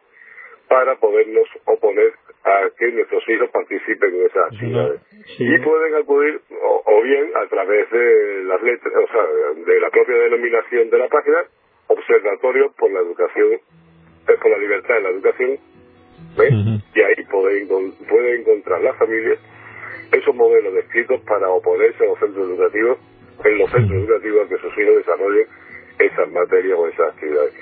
para 0.69 0.95
podernos 0.97 1.47
oponer 1.65 2.13
a 2.43 2.69
que 2.77 2.91
nuestros 2.91 3.27
hijos 3.27 3.49
participen 3.49 4.15
en 4.15 4.25
esas 4.27 4.45
actividades. 4.53 5.01
Y 5.37 5.57
pueden 5.59 5.95
acudir 5.95 6.39
o, 6.61 7.01
bien 7.01 7.31
a 7.35 7.47
través 7.47 7.89
de 7.91 8.43
las 8.45 8.61
letras, 8.61 8.93
o 9.03 9.11
sea, 9.11 9.63
de 9.65 9.79
la 9.79 9.89
propia 9.89 10.15
denominación 10.15 10.89
de 10.89 10.97
la 10.97 11.07
página, 11.07 11.43
Observatorio 11.87 12.71
por 12.77 12.91
la 12.91 12.99
Educación, 12.99 13.53
eh, 13.53 14.37
por 14.39 14.51
la 14.51 14.57
Libertad 14.59 14.95
de 14.95 15.01
la 15.01 15.09
Educación, 15.09 15.57
y 16.93 17.01
ahí 17.01 17.25
pueden, 17.31 17.67
pueden 18.07 18.41
encontrar 18.41 18.81
las 18.81 18.95
familias 18.97 19.39
esos 20.11 20.35
modelos 20.35 20.73
descritos 20.73 21.21
para 21.21 21.49
oponerse 21.49 22.03
a 22.03 22.07
los 22.07 22.19
centros 22.19 22.49
educativos, 22.49 22.97
en 23.45 23.57
los 23.57 23.71
centros 23.71 24.03
educativos 24.03 24.49
que 24.49 24.57
sus 24.57 24.77
hijos 24.77 24.95
desarrollen 24.97 25.47
esas 25.99 26.31
materias 26.31 26.79
o 26.79 26.87
esas 26.87 27.13
actividades. 27.13 27.53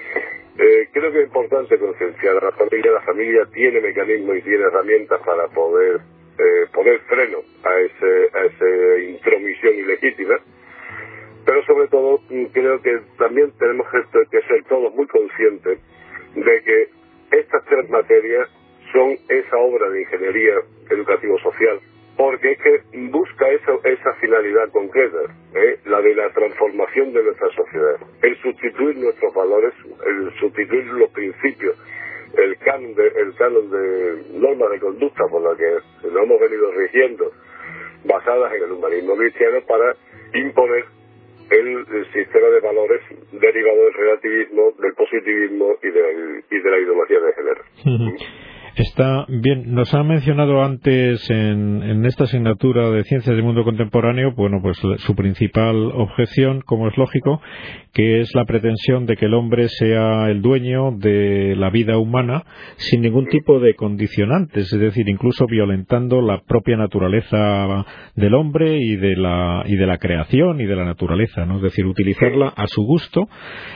Eh, 0.60 0.90
creo 0.92 1.12
que 1.12 1.20
es 1.20 1.28
importante 1.28 1.78
concienciar 1.78 2.38
a 2.38 2.46
la 2.46 2.52
familia. 2.54 2.92
La 2.92 3.02
familia 3.02 3.46
tiene 3.54 3.80
mecanismos 3.80 4.38
y 4.38 4.42
tiene 4.42 4.64
herramientas 4.64 5.22
para 5.24 5.48
poder 5.50 6.02
eh, 6.40 6.66
poner 6.74 7.00
freno 7.02 7.40
a, 7.64 7.80
ese, 7.80 8.30
a 8.34 8.46
esa 8.46 9.00
intromisión 9.00 9.76
ilegítima. 9.76 10.36
Pero 11.46 11.64
sobre 11.66 11.88
todo 11.90 12.20
mm, 12.30 12.46
creo 12.46 12.82
que 12.82 13.00
también 13.18 13.52
tenemos 13.60 13.88
que 14.32 14.42
ser 14.42 14.64
todos 14.68 14.94
muy 14.96 15.08
conscientes 15.08 15.80
de 16.36 16.64
que 16.64 16.90
estas 17.32 17.64
tres 17.66 17.90
materias 17.90 18.50
son 18.92 19.16
esa 19.30 19.58
obra 19.58 19.90
de 19.90 20.02
ingeniería 20.02 20.56
educativo-social 20.90 21.80
porque 22.18 22.52
es 22.52 22.58
que 22.58 22.82
busca 23.12 23.48
esa, 23.50 23.74
esa 23.84 24.14
finalidad 24.16 24.70
concreta, 24.72 25.20
¿eh? 25.54 25.80
la 25.86 26.02
de 26.02 26.16
la 26.16 26.30
transformación 26.32 27.14
de 27.14 27.24
nuestra 27.24 27.48
sociedad, 27.50 27.96
el 28.24 28.42
sustituir 28.42 28.98
nuestros 28.98 29.34
valores, 29.36 29.74
el 30.06 30.34
sustituir 30.40 30.86
los 30.86 31.12
principios, 31.12 31.78
el 32.36 32.58
canon 32.58 32.96
de, 32.96 33.08
el 33.08 33.36
canon 33.36 33.70
de 33.70 34.40
normas 34.40 34.72
de 34.72 34.80
conducta 34.80 35.26
por 35.30 35.44
la 35.44 35.56
que 35.56 36.08
nos 36.08 36.24
hemos 36.24 36.40
venido 36.42 36.72
rigiendo, 36.72 37.32
basadas 38.04 38.52
en 38.54 38.64
el 38.64 38.72
humanismo 38.72 39.16
cristiano, 39.16 39.60
para 39.68 39.96
imponer 40.34 40.86
el, 41.52 41.86
sistema 42.12 42.48
de 42.48 42.60
valores 42.62 43.02
derivado 43.32 43.86
del 43.86 43.94
relativismo, 43.94 44.72
del 44.80 44.94
positivismo 44.96 45.76
y 45.84 45.88
de, 45.88 46.44
y 46.50 46.60
de 46.60 46.72
la 46.72 46.80
ideología 46.80 47.20
de 47.20 47.34
género. 47.34 47.64
Está 48.78 49.26
bien, 49.28 49.67
nos 49.78 49.94
ha 49.94 50.02
mencionado 50.02 50.64
antes 50.64 51.30
en, 51.30 51.67
esta 52.06 52.26
asignatura 52.26 52.90
de 52.92 53.04
Ciencias 53.04 53.36
del 53.36 53.44
Mundo 53.44 53.64
Contemporáneo, 53.64 54.34
bueno, 54.36 54.60
pues 54.62 54.78
su 54.78 55.16
principal 55.16 55.76
objeción, 55.94 56.62
como 56.62 56.88
es 56.88 56.98
lógico, 56.98 57.42
que 57.94 58.20
es 58.20 58.30
la 58.36 58.46
pretensión 58.46 59.06
de 59.06 59.16
que 59.16 59.26
el 59.26 59.34
hombre 59.34 59.68
sea 59.70 60.30
el 60.30 60.42
dueño 60.42 60.92
de 60.92 61.56
la 61.56 61.70
vida 61.70 61.98
humana 61.98 62.44
sin 62.76 63.02
ningún 63.02 63.28
tipo 63.28 63.60
de 63.60 63.74
condicionantes, 63.74 64.72
es 64.72 64.80
decir, 64.80 65.10
incluso 65.10 65.46
violentando 65.48 66.22
la 66.22 66.42
propia 66.42 66.78
naturaleza 66.78 67.86
del 68.16 68.36
hombre 68.36 68.78
y 68.78 68.98
de 68.98 69.16
la, 69.16 69.64
y 69.66 69.76
de 69.76 69.88
la 69.88 69.98
creación 69.98 70.62
y 70.62 70.66
de 70.66 70.76
la 70.76 70.86
naturaleza, 70.86 71.46
¿no? 71.46 71.58
Es 71.58 71.64
decir, 71.64 71.86
utilizarla 71.86 72.54
a 72.56 72.68
su 72.68 72.84
gusto, 72.84 73.28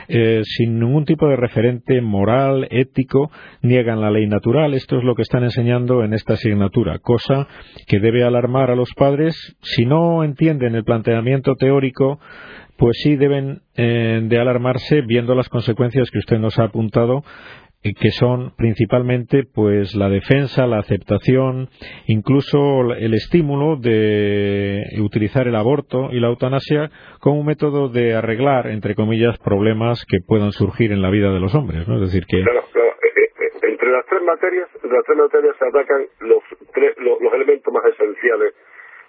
eh, 0.08 0.42
sin 0.44 0.78
ningún 0.78 1.04
tipo 1.04 1.26
de 1.28 1.36
referente 1.36 2.00
moral, 2.00 2.68
ético, 2.70 3.30
niegan 3.62 4.00
la 4.00 4.10
ley 4.10 4.26
natural 4.26 4.74
es 4.98 5.04
lo 5.04 5.14
que 5.14 5.22
están 5.22 5.44
enseñando 5.44 6.04
en 6.04 6.12
esta 6.12 6.34
asignatura, 6.34 6.98
cosa 6.98 7.48
que 7.86 8.00
debe 8.02 8.24
alarmar 8.24 8.70
a 8.70 8.76
los 8.76 8.92
padres 8.94 9.56
si 9.62 9.86
no 9.86 10.24
entienden 10.24 10.74
el 10.74 10.84
planteamiento 10.84 11.54
teórico 11.54 12.20
pues 12.76 12.98
sí 13.02 13.16
deben 13.16 13.62
eh, 13.76 14.20
de 14.24 14.38
alarmarse 14.38 15.02
viendo 15.02 15.34
las 15.34 15.48
consecuencias 15.48 16.10
que 16.10 16.18
usted 16.18 16.38
nos 16.38 16.58
ha 16.58 16.64
apuntado 16.64 17.22
eh, 17.84 17.94
que 17.94 18.10
son 18.12 18.54
principalmente 18.56 19.42
pues 19.42 19.96
la 19.96 20.08
defensa, 20.08 20.68
la 20.68 20.78
aceptación, 20.78 21.68
incluso 22.06 22.92
el 22.92 23.12
estímulo 23.14 23.76
de 23.76 24.84
utilizar 25.00 25.48
el 25.48 25.56
aborto 25.56 26.10
y 26.12 26.20
la 26.20 26.28
eutanasia 26.28 26.90
como 27.18 27.40
un 27.40 27.46
método 27.46 27.88
de 27.88 28.14
arreglar 28.14 28.68
entre 28.68 28.94
comillas 28.94 29.36
problemas 29.38 30.04
que 30.04 30.18
puedan 30.24 30.52
surgir 30.52 30.92
en 30.92 31.02
la 31.02 31.10
vida 31.10 31.32
de 31.32 31.40
los 31.40 31.54
hombres, 31.56 31.88
¿no? 31.88 31.96
Es 31.96 32.12
decir 32.12 32.24
que 32.26 32.44
las 33.92 34.06
tres 34.06 34.22
materias, 34.22 34.68
las 34.82 35.04
tres 35.04 35.18
materias 35.18 35.56
se 35.58 35.66
atacan 35.66 36.06
los, 36.20 36.42
los, 36.96 37.32
elementos 37.34 37.72
más 37.72 37.84
esenciales, 37.84 38.54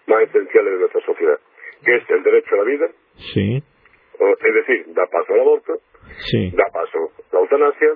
más 0.08 0.24
esenciales 0.24 0.74
de 0.74 0.80
nuestra 0.80 1.02
sociedad, 1.02 1.40
que 1.86 1.96
es 1.96 2.10
el 2.10 2.24
derecho 2.24 2.56
a 2.56 2.58
la 2.58 2.64
vida, 2.64 2.90
sí. 3.34 3.64
es 4.20 4.54
decir, 4.54 4.86
da 4.94 5.06
paso 5.08 5.34
al 5.34 5.40
aborto, 5.40 5.74
sí. 6.30 6.52
da 6.56 6.66
paso 6.72 7.12
a 7.32 7.36
la 7.36 7.40
eutanasia, 7.40 7.90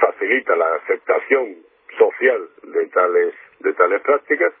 facilita 0.00 0.56
la 0.56 0.74
aceptación 0.74 1.56
social 1.96 2.48
de 2.62 2.86
tales, 2.88 3.34
de 3.60 3.72
tales 3.74 4.02
prácticas, 4.02 4.52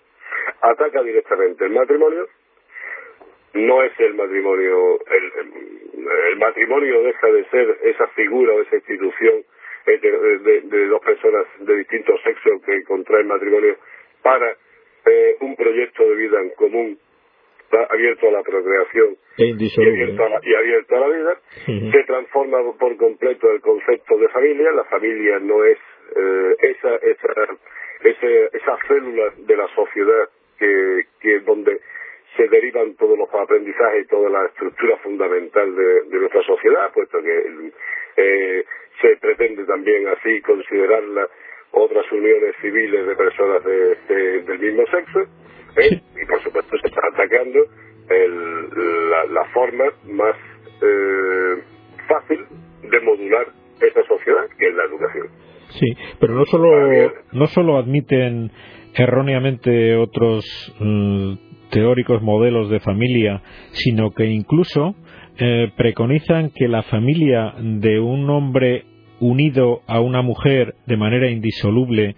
ataca 0.62 1.02
directamente 1.02 1.64
el 1.64 1.72
matrimonio, 1.72 2.26
no 3.54 3.82
es 3.82 3.92
el 3.98 4.14
matrimonio, 4.14 4.98
el, 5.06 5.32
el 6.30 6.38
matrimonio 6.38 7.02
deja 7.02 7.26
de 7.28 7.44
ser 7.46 7.78
esa 7.82 8.06
figura 8.08 8.54
o 8.54 8.62
esa 8.62 8.76
institución 8.76 9.44
de, 9.96 10.86
dos 10.88 11.00
personas 11.00 11.46
de 11.60 11.76
distintos 11.76 12.20
sexos 12.22 12.62
que 12.64 12.84
contraen 12.84 13.26
matrimonio 13.26 13.76
para 14.22 14.50
eh, 15.06 15.36
un 15.40 15.56
proyecto 15.56 16.04
de 16.04 16.16
vida 16.16 16.40
en 16.40 16.50
común 16.50 16.98
abierto 17.90 18.28
a 18.28 18.32
la 18.32 18.42
procreación 18.42 19.16
e 19.36 19.46
y, 19.46 19.86
abierto 19.86 20.24
a 20.24 20.28
la, 20.30 20.40
y 20.42 20.54
abierto 20.54 20.96
a 20.96 21.00
la 21.00 21.08
vida, 21.08 21.40
se 21.66 22.04
transforma 22.04 22.58
por 22.78 22.96
completo 22.96 23.50
el 23.50 23.60
concepto 23.60 24.16
de 24.16 24.28
familia. 24.28 24.72
La 24.72 24.84
familia 24.84 25.38
no 25.38 25.64
es 25.64 25.78
eh, 26.16 26.56
esa, 26.60 26.96
esa, 26.96 28.48
esa 28.52 28.78
célula 28.88 29.32
de 29.36 29.56
la 29.56 29.68
sociedad 29.74 30.28
que, 30.58 31.02
que 31.20 31.40
donde 31.40 31.80
se 32.38 32.48
derivan 32.48 32.94
todos 32.94 33.18
los 33.18 33.28
aprendizajes 33.34 34.04
y 34.04 34.06
toda 34.06 34.30
la 34.30 34.46
estructura 34.46 34.96
fundamental 34.98 35.74
de, 35.74 36.18
nuestra 36.18 36.42
sociedad, 36.44 36.92
puesto 36.94 37.18
que 37.20 37.72
eh, 38.16 38.64
se 39.02 39.16
pretende 39.16 39.64
también 39.64 40.06
así 40.06 40.40
considerarla 40.42 41.28
otras 41.72 42.10
uniones 42.12 42.54
civiles 42.62 43.06
de 43.06 43.16
personas 43.16 43.64
de, 43.64 44.42
del 44.42 44.58
mismo 44.60 44.84
sexo 44.86 45.20
¿eh? 45.76 46.00
y 46.22 46.26
por 46.26 46.40
supuesto 46.42 46.78
se 46.78 46.86
está 46.86 47.00
atacando 47.12 47.58
la, 49.30 49.44
forma 49.52 49.84
más 50.06 50.36
eh, 50.80 51.62
fácil 52.08 52.46
de 52.88 53.00
modular 53.00 53.46
esa 53.80 54.02
sociedad 54.04 54.48
que 54.58 54.68
es 54.68 54.74
la 54.74 54.84
educación. 54.84 55.28
Sí 55.70 55.86
pero 56.20 56.34
no 56.34 56.44
solo 56.46 57.12
no 57.32 57.46
solo 57.48 57.76
admiten 57.76 58.50
erróneamente 58.94 59.94
otros 59.96 60.44
mm, 60.80 61.47
teóricos 61.70 62.22
modelos 62.22 62.70
de 62.70 62.80
familia 62.80 63.42
sino 63.72 64.10
que 64.12 64.26
incluso 64.26 64.94
eh, 65.38 65.70
preconizan 65.76 66.50
que 66.54 66.68
la 66.68 66.82
familia 66.82 67.54
de 67.60 68.00
un 68.00 68.28
hombre 68.30 68.84
unido 69.20 69.82
a 69.86 70.00
una 70.00 70.22
mujer 70.22 70.74
de 70.86 70.96
manera 70.96 71.30
indisoluble 71.30 72.16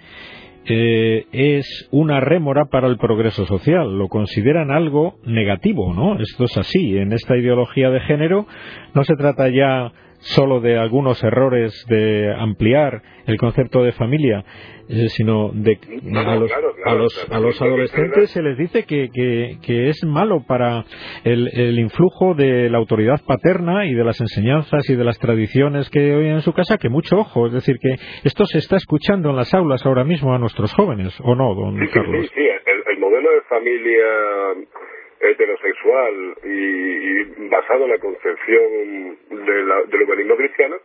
eh, 0.66 1.26
es 1.32 1.88
una 1.90 2.20
rémora 2.20 2.66
para 2.66 2.86
el 2.86 2.98
progreso 2.98 3.46
social, 3.46 3.96
lo 3.96 4.08
consideran 4.08 4.70
algo 4.70 5.16
negativo, 5.24 5.94
¿no? 5.94 6.20
Esto 6.20 6.44
es 6.44 6.56
así. 6.58 6.98
En 6.98 7.12
esta 7.12 7.36
ideología 7.36 7.90
de 7.90 8.00
género 8.00 8.46
no 8.94 9.02
se 9.04 9.16
trata 9.16 9.48
ya 9.48 9.92
solo 10.20 10.60
de 10.60 10.78
algunos 10.78 11.22
errores 11.22 11.84
de 11.88 12.32
ampliar 12.34 13.02
el 13.26 13.36
concepto 13.38 13.82
de 13.82 13.92
familia, 13.92 14.44
eh, 14.88 15.08
sino 15.08 15.50
de 15.52 15.78
a 16.16 16.34
los, 16.34 16.50
a 16.84 16.94
los, 16.94 17.30
a 17.30 17.38
los 17.38 17.62
adolescentes 17.62 18.30
se 18.30 18.42
les 18.42 18.58
dice 18.58 18.84
que, 18.84 19.08
que, 19.10 19.88
es 19.88 20.04
malo 20.04 20.44
para 20.46 20.84
el, 21.24 21.48
el, 21.52 21.78
influjo 21.78 22.34
de 22.34 22.68
la 22.68 22.78
autoridad 22.78 23.20
paterna 23.24 23.86
y 23.86 23.94
de 23.94 24.04
las 24.04 24.20
enseñanzas 24.20 24.88
y 24.90 24.96
de 24.96 25.04
las 25.04 25.18
tradiciones 25.18 25.88
que 25.90 26.14
oyen 26.14 26.34
en 26.34 26.40
su 26.40 26.52
casa, 26.52 26.76
que 26.78 26.88
mucho 26.88 27.18
ojo, 27.18 27.46
es 27.46 27.52
decir, 27.52 27.76
que 27.80 27.94
esto 28.24 28.44
se 28.46 28.58
está 28.58 28.76
escuchando 28.76 29.30
en 29.30 29.36
las 29.36 29.54
aulas 29.54 29.84
ahora 29.86 30.04
mismo 30.04 30.34
a 30.34 30.38
nuestros 30.38 30.72
jóvenes, 30.74 31.16
¿o 31.22 31.34
no, 31.34 31.54
don 31.54 31.78
Carlos? 31.92 32.26
Sí, 32.26 32.32
sí, 32.34 32.40
el, 32.40 32.94
el 32.94 32.98
modelo 32.98 33.30
de 33.30 33.42
familia 33.42 34.04
heterosexual 35.20 36.34
y, 36.44 37.48
basado 37.48 37.84
en 37.84 37.90
la 37.90 37.98
concepción 37.98 39.18
de 39.30 39.64
la, 39.64 39.82
del 39.84 40.02
humanismo 40.02 40.36
cristiano, 40.36 40.76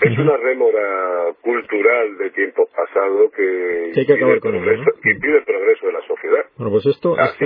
es 0.00 0.18
una 0.18 0.36
rémora 0.36 1.34
cultural 1.40 2.18
de 2.18 2.30
tiempos 2.30 2.68
pasados 2.74 3.30
que, 3.32 3.92
impide, 3.94 4.24
el 4.24 5.44
progreso, 5.44 5.86
de 5.86 5.92
la 5.92 6.02
sociedad. 6.06 6.44
Bueno, 6.56 6.72
pues 6.72 6.86
esto... 6.86 7.14
Así, 7.16 7.44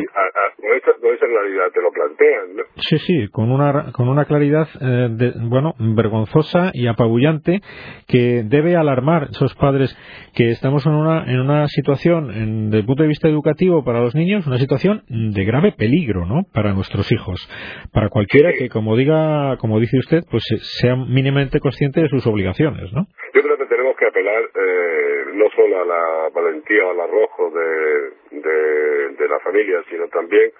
con, 1.09 1.15
esa, 1.15 1.27
claridad 1.27 1.71
te 1.73 1.81
lo 1.81 1.91
plantean, 1.91 2.57
¿no? 2.57 2.63
Sí, 2.77 2.99
sí, 2.99 3.29
con 3.31 3.51
una, 3.51 3.93
con 3.93 4.09
una 4.09 4.25
claridad, 4.25 4.69
eh, 4.81 5.33
bueno, 5.49 5.75
vergonzosa 5.79 6.71
y 6.75 6.87
apabullante 6.87 7.61
que 8.07 8.43
debe 8.45 8.77
alarmar 8.77 9.25
a 9.25 9.31
esos 9.31 9.55
padres 9.55 9.97
que 10.35 10.51
estamos 10.51 10.85
en 10.87 10.93
una, 10.93 11.25
en 11.33 11.41
una 11.41 11.67
situación, 11.69 12.31
en, 12.31 12.71
desde 12.71 12.81
el 12.81 12.87
punto 12.87 13.03
de 13.03 13.09
vista 13.09 13.29
educativo 13.29 13.85
para 13.85 14.01
los 14.01 14.15
niños, 14.15 14.47
una 14.47 14.59
situación 14.59 15.03
de 15.09 15.45
grave 15.45 15.73
peligro, 15.73 16.27
¿no? 16.27 16.43
Para 16.53 16.73
nuestros 16.73 17.11
hijos. 17.13 17.49
Para 17.93 18.09
cualquiera 18.09 18.53
que, 18.53 18.69
como 18.69 18.97
diga, 18.97 19.57
como 19.59 19.81
dice 19.81 19.99
usted, 19.99 20.23
pues 20.31 20.43
sea 20.81 20.97
mínimamente 20.97 21.61
consciente 21.61 22.03
de 22.03 22.09
sus 22.09 22.27
obligaciones 22.27 22.59
¿no? 22.93 23.07
Yo 23.35 23.43
creo 23.43 23.57
que 23.57 23.67
tenemos 23.67 23.97
que 23.97 24.07
apelar 24.07 24.43
eh, 24.43 25.25
no 25.35 25.49
solo 25.55 25.81
a 25.81 25.85
la 25.85 26.29
valentía 26.35 26.87
o 26.87 26.91
al 26.91 27.01
arrojo 27.01 27.51
de, 27.51 28.41
de, 28.41 29.29
la 29.29 29.39
familia, 29.41 29.83
sino 29.91 30.09
también 30.09 30.51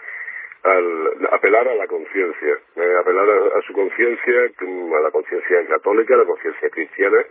al 0.63 1.29
apelar 1.31 1.69
a 1.69 1.75
la 1.75 1.87
conciencia, 1.87 2.59
eh, 2.77 2.97
apelar 3.01 3.29
a, 3.57 3.63
su 3.63 3.73
conciencia, 3.73 4.41
a 4.41 5.01
la 5.01 5.11
conciencia 5.11 5.67
católica, 5.67 6.15
a 6.15 6.19
la 6.19 6.25
conciencia 6.25 6.69
cristiana, 6.71 7.25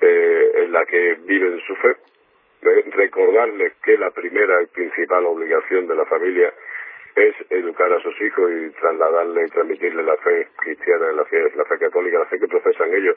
eh, 0.00 0.50
en 0.56 0.72
la 0.72 0.84
que 0.86 1.16
viven 1.24 1.60
su 1.66 1.74
fe, 1.76 1.96
recordarles 2.92 3.72
que 3.82 3.96
la 3.96 4.10
primera 4.10 4.62
y 4.62 4.66
principal 4.66 5.24
obligación 5.26 5.86
de 5.86 5.94
la 5.94 6.04
familia 6.06 6.52
es 7.14 7.34
educar 7.50 7.92
a 7.92 8.00
sus 8.00 8.20
hijos 8.20 8.50
y 8.52 8.70
trasladarle 8.70 9.44
y 9.44 9.50
transmitirle 9.50 10.02
la 10.02 10.16
fe 10.18 10.48
cristiana, 10.56 11.12
la 11.12 11.24
fe, 11.24 11.50
la 11.56 11.64
fe 11.64 11.78
católica, 11.78 12.18
la 12.18 12.26
fe 12.26 12.38
que 12.38 12.48
profesan 12.48 12.94
ellos 12.94 13.16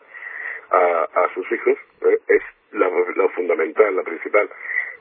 a, 0.72 1.03
a 1.13 1.34
sus 1.34 1.51
hijos 1.51 1.77
eh, 2.01 2.17
es 2.27 2.41
la, 2.72 2.89
fundamental, 3.36 3.96
la 3.96 4.03
principal, 4.03 4.50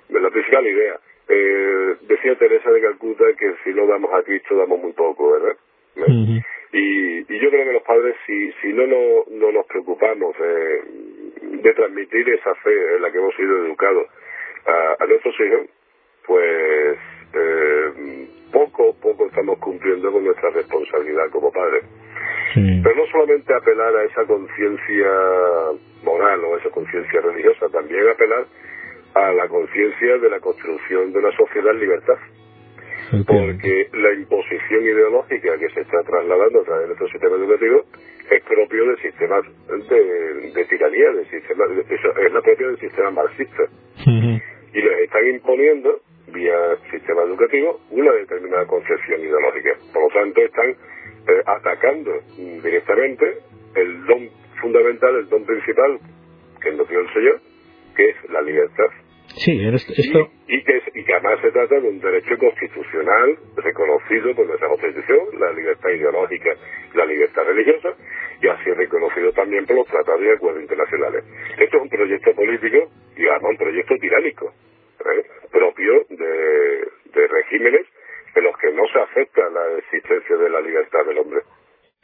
la 0.08 0.30
principal 0.30 0.66
idea. 0.66 0.98
Eh, 1.32 1.96
decía 2.08 2.34
Teresa 2.36 2.70
de 2.70 2.80
Calcuta 2.80 3.24
que 3.38 3.54
si 3.62 3.70
no 3.70 3.86
damos 3.86 4.12
a 4.12 4.22
Cristo 4.24 4.56
damos 4.56 4.80
muy 4.80 4.92
poco, 4.92 5.30
¿verdad? 5.30 5.56
y, 6.72 7.18
y, 7.18 7.38
yo 7.40 7.50
creo 7.50 7.64
que 7.64 7.72
los 7.72 7.82
padres, 7.82 8.16
si, 8.26 8.52
si 8.60 8.72
no, 8.72 8.86
no, 8.86 9.24
no 9.30 9.52
nos 9.52 9.66
preocupamos 9.66 10.36
de, 10.38 10.82
de 11.62 11.74
transmitir 11.74 12.28
esa 12.30 12.54
fe 12.56 12.96
en 12.96 13.02
la 13.02 13.12
que 13.12 13.18
hemos 13.18 13.34
sido 13.36 13.64
educados 13.64 14.06
a, 14.66 15.04
a 15.04 15.06
nuestros 15.06 15.34
hijos, 15.40 15.66
pues 16.26 16.98
eh, 17.32 18.28
poco, 18.52 18.94
poco 19.00 19.26
estamos 19.26 19.58
cumpliendo 19.58 20.10
con 20.10 20.24
nuestra 20.24 20.50
responsabilidad 20.50 21.30
como 21.30 21.52
padres. 21.52 21.84
Pero 22.52 22.96
no 22.96 23.06
solamente 23.12 23.54
apelar 23.54 23.94
a 23.94 24.04
esa 24.04 24.24
conciencia 24.26 25.10
moral 26.02 26.44
o 26.44 26.54
a 26.54 26.58
esa 26.58 26.70
conciencia 26.70 27.20
religiosa, 27.20 27.68
también 27.68 28.08
apelar 28.08 28.44
a 29.14 29.32
la 29.32 29.48
conciencia 29.48 30.18
de 30.18 30.30
la 30.30 30.40
construcción 30.40 31.12
de 31.12 31.18
una 31.18 31.36
sociedad 31.36 31.72
en 31.72 31.80
libertad. 31.80 32.18
Porque 33.26 33.88
la 33.92 34.12
imposición 34.12 34.84
ideológica 34.84 35.58
que 35.58 35.68
se 35.70 35.80
está 35.80 36.00
trasladando 36.04 36.60
a 36.60 36.64
través 36.64 36.82
de 36.82 36.86
nuestro 36.86 37.08
sistema 37.08 37.36
educativo 37.36 37.84
es 38.30 38.42
propio 38.44 38.86
del 38.86 38.98
sistema 38.98 39.40
de, 39.40 40.64
tiranía, 40.66 41.10
del 41.10 41.28
sistema, 41.28 41.64
es 41.90 42.32
la 42.32 42.40
propia 42.40 42.68
del 42.68 42.78
sistema 42.78 43.10
marxista. 43.10 43.64
Y 44.06 44.80
les 44.80 45.00
están 45.00 45.26
imponiendo, 45.26 46.00
vía 46.28 46.76
sistema 46.92 47.22
educativo, 47.22 47.80
una 47.90 48.12
determinada 48.12 48.66
concepción 48.66 49.20
ideológica. 49.20 49.70
Por 49.92 50.02
lo 50.04 50.08
tanto, 50.10 50.40
están 50.42 50.70
eh, 50.70 51.42
atacando 51.46 52.12
directamente 52.62 53.38
el 53.74 54.06
don 54.06 54.28
fundamental, 54.60 55.16
el 55.16 55.28
don 55.28 55.44
principal 55.44 55.98
que 56.62 56.70
nos 56.72 56.88
dio 56.88 57.00
el 57.00 57.12
Señor, 57.12 57.40
que 57.94 58.08
es 58.10 58.30
la 58.30 58.42
libertad. 58.42 58.86
Sí, 59.36 59.52
esto... 59.64 60.30
y, 60.48 60.64
que, 60.64 60.82
y 60.94 61.04
que 61.04 61.12
además 61.14 61.38
se 61.40 61.52
trata 61.52 61.78
de 61.78 61.88
un 61.88 62.00
derecho 62.00 62.36
constitucional 62.36 63.38
reconocido 63.56 64.34
por 64.34 64.46
nuestra 64.46 64.68
Constitución, 64.68 65.20
la 65.38 65.52
libertad 65.52 65.90
ideológica 65.90 66.50
la 66.94 67.06
libertad 67.06 67.44
religiosa, 67.44 67.94
y 68.42 68.48
así 68.48 68.70
reconocido 68.72 69.32
también 69.32 69.66
por 69.66 69.76
los 69.76 69.86
tratados 69.86 70.22
y 70.22 70.28
acuerdos 70.28 70.62
internacionales. 70.62 71.24
Esto 71.58 71.76
es 71.76 71.82
un 71.82 71.88
proyecto 71.88 72.34
político 72.34 72.90
y 73.16 73.28
además 73.28 73.50
un 73.50 73.56
proyecto 73.58 73.94
tiránico, 74.00 74.52
¿eh? 75.00 75.22
propio 75.52 76.04
de, 76.08 76.88
de 77.12 77.28
regímenes 77.28 77.86
en 78.34 78.44
los 78.44 78.56
que 78.58 78.72
no 78.72 78.82
se 78.92 78.98
acepta 79.00 79.48
la 79.50 79.78
existencia 79.78 80.36
de 80.36 80.50
la 80.50 80.60
libertad 80.60 81.04
del 81.06 81.18
hombre. 81.18 81.40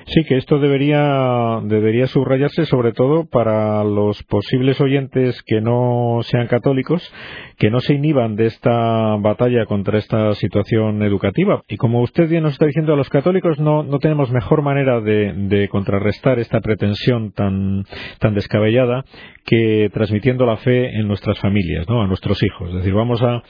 Sí, 0.09 0.23
que 0.23 0.37
esto 0.37 0.61
debería, 0.61 1.61
debería 1.65 2.07
subrayarse 2.07 2.65
sobre 2.67 2.93
todo 2.93 3.27
para 3.29 3.83
los 3.83 4.23
posibles 4.23 4.81
oyentes 4.81 5.43
que 5.45 5.61
no 5.61 6.21
sean 6.23 6.47
católicos, 6.47 7.13
que 7.59 7.71
no 7.71 7.81
se 7.81 7.95
inhiban 7.95 8.37
de 8.37 8.47
esta 8.47 9.17
batalla 9.17 9.67
contra 9.67 9.99
esta 9.99 10.33
situación 10.35 11.03
educativa. 11.03 11.63
Y 11.67 11.77
como 11.77 12.03
usted 12.03 12.29
bien 12.29 12.45
nos 12.45 12.53
está 12.53 12.67
diciendo, 12.67 12.93
a 12.93 12.97
los 12.97 13.09
católicos 13.09 13.59
no, 13.59 13.83
no 13.83 13.99
tenemos 13.99 14.31
mejor 14.31 14.63
manera 14.63 15.01
de, 15.01 15.69
contrarrestar 15.73 16.39
esta 16.39 16.61
pretensión 16.61 17.33
tan, 17.33 17.85
tan 18.21 18.35
descabellada 18.35 19.05
que 19.45 19.91
transmitiendo 19.93 20.47
la 20.47 20.57
fe 20.59 21.01
en 21.01 21.09
nuestras 21.09 21.41
familias, 21.41 21.89
¿no? 21.89 22.03
a 22.03 22.07
nuestros 22.07 22.41
hijos. 22.45 22.69
Es 22.69 22.77
decir, 22.77 22.95
vamos 22.95 23.21
a 23.23 23.43